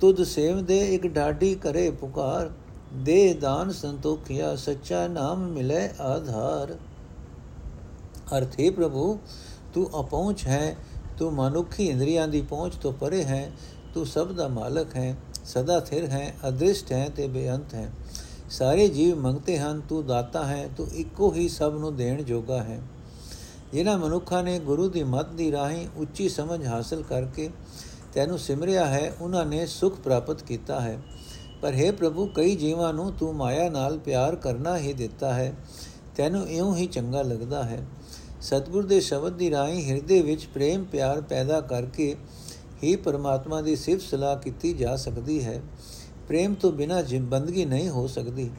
[0.01, 2.51] ਤੁਧ ਸੇਵਦੇ, ਇਕ ਢਾਡੀ ਘਰੇ ਪੁਕਾਰ।
[2.93, 6.77] ਦੇ ਦਾਨ ਸੰਤੋਖਿਆ, ਸੱਚਾ ਨਾਮ ਮਿਲੇ ਆਧਾਰ।
[8.37, 9.19] ਅਰਥੇ ਪ੍ਰਭੂ,
[9.73, 10.75] ਤੂੰ ਅਪਹੁੰਚ ਹੈ,
[11.17, 13.51] ਤੂੰ ਮਨੁੱਖੀ ਇੰਦਰੀਆਂ ਦੀ ਪਹੁੰਚ ਤੋਂ ਪਰੇ ਹੈ,
[13.93, 17.91] ਤੂੰ ਸਭ ਦਾ ਮਾਲਕ ਹੈ, ਸਦਾ ਥਿਰ ਹੈ, ਅਦ੍ਰਿਸ਼ਟ ਹੈ ਤੇ ਬੇਅੰਤ ਹੈ।
[18.49, 22.81] ਸਾਰੇ ਜੀਵ ਮੰਗਤੇ ਹਨ, ਤੂੰ ਦਾਤਾ ਹੈ, ਤੂੰ ਇੱਕੋ ਹੀ ਸਭ ਨੂੰ ਦੇਣ ਜੋਗਾ ਹੈ।
[23.73, 27.49] ਜਿਨ੍ਹਾਂ ਮਨੁੱਖਾਂ ਨੇ ਗੁਰੂ ਦੀ ਮੱਤ ਦੀ ਰਾਹੀਂ ਉੱਚੀ ਸਮਝ ਹਾਸਲ ਕਰਕੇ
[28.13, 31.01] ਤੈਨੂੰ ਸਿਮਰਿਆ ਹੈ, ਉਹਨਾਂ ਨੇ ਸੁਖ ਪ੍ਰਾਪਤ ਕੀਤਾ ਹੈ।
[31.61, 35.53] ਪਰ हे ਪ੍ਰਭੂ, ਕਈ ਜੀਵਾਂ ਨੂੰ ਤੂੰ ਮਾਇਆ ਨਾਲ ਪਿਆਰ ਕਰਨਾ ਹੀ ਦਿੱਤਾ ਹੈ।
[36.15, 37.85] ਤੈਨੂੰ ਇਉਂ ਹੀ ਚੰਗਾ ਲੱਗਦਾ ਹੈ।
[38.41, 42.15] ਸਤਿਗੁਰ ਦੇ ਸ਼ਬਦ ਦੀ ਰਾਹੀਂ ਹਿਰਦੇ ਵਿੱਚ ਪ੍ਰੇਮ ਪਿਆਰ ਪੈਦਾ ਕਰਕੇ
[42.83, 45.61] ਹੀ ਪਰਮਾਤਮਾ ਦੀ ਸਿਫਤ ਸਲਾਹ ਕੀਤੀ ਜਾ ਸਕਦੀ ਹੈ।
[46.27, 48.49] ਪ੍ਰੇਮ ਤੋਂ ਬਿਨਾ ਬੰਦਗੀ ਨਹੀਂ ਹੋ ਸਕਦੀ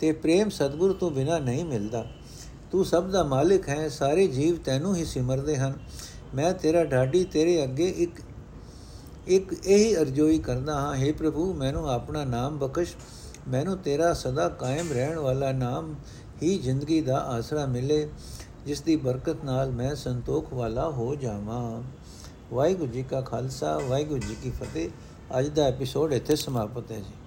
[0.00, 2.06] ਤੇ ਪ੍ਰੇਮ ਸਤਿਗੁਰ ਤੋਂ ਬਿਨਾ ਨਹੀਂ ਮਿਲਦਾ।
[2.72, 5.72] ਤੂੰ ਸਭ ਦਾ ਮਾਲਿਕ ਹੈ, ਸਾਰੇ ਜੀਵ ਤੈਨੂੰ ਹੀ ਸਿਮਰਦੇ ਹਨ।
[6.34, 8.12] ਮੈਂ ਤੇਰਾ ਢਾਡੀ ਤੇਰੇ ਅੱਗੇ ਇੱਕ
[9.26, 12.94] ਇੱਕ ਇਹੀ ਅਰਜ਼ੋਈ ਕਰਦਾ ਹਾਂ हे ਪ੍ਰਭੂ, ਮੈਨੂੰ ਆਪਣਾ ਨਾਮ ਬਖਸ਼,
[13.48, 15.94] ਮੈਨੂੰ ਤੇਰਾ ਸਦਾ ਕਾਇਮ ਰਹਿਣ ਵਾਲਾ ਨਾਮ
[16.42, 18.08] ਹੀ ਜ਼ਿੰਦਗੀ ਦਾ ਆਸਰਾ ਮਿਲੇ,
[18.66, 21.82] ਜਿਸ ਦੀ ਬਰਕਤ ਨਾਲ ਮੈਂ ਸੰਤੋਖ ਵਾਲਾ ਹੋ ਜਾਵਾਂ।
[22.54, 24.90] ਵਾਹਿਗੁਰੂ ਜੀ ਕਾ ਖਾਲਸਾ, ਵਾਹਿਗੁਰੂ ਜੀ ਕੀ ਫਤਿਹ।
[25.38, 27.23] ਅੱਜ ਦਾ ਐਪੀਸੋਡ ਇੱਥੇ ਸਮਾਪਤ ਹੈ ਜੀ।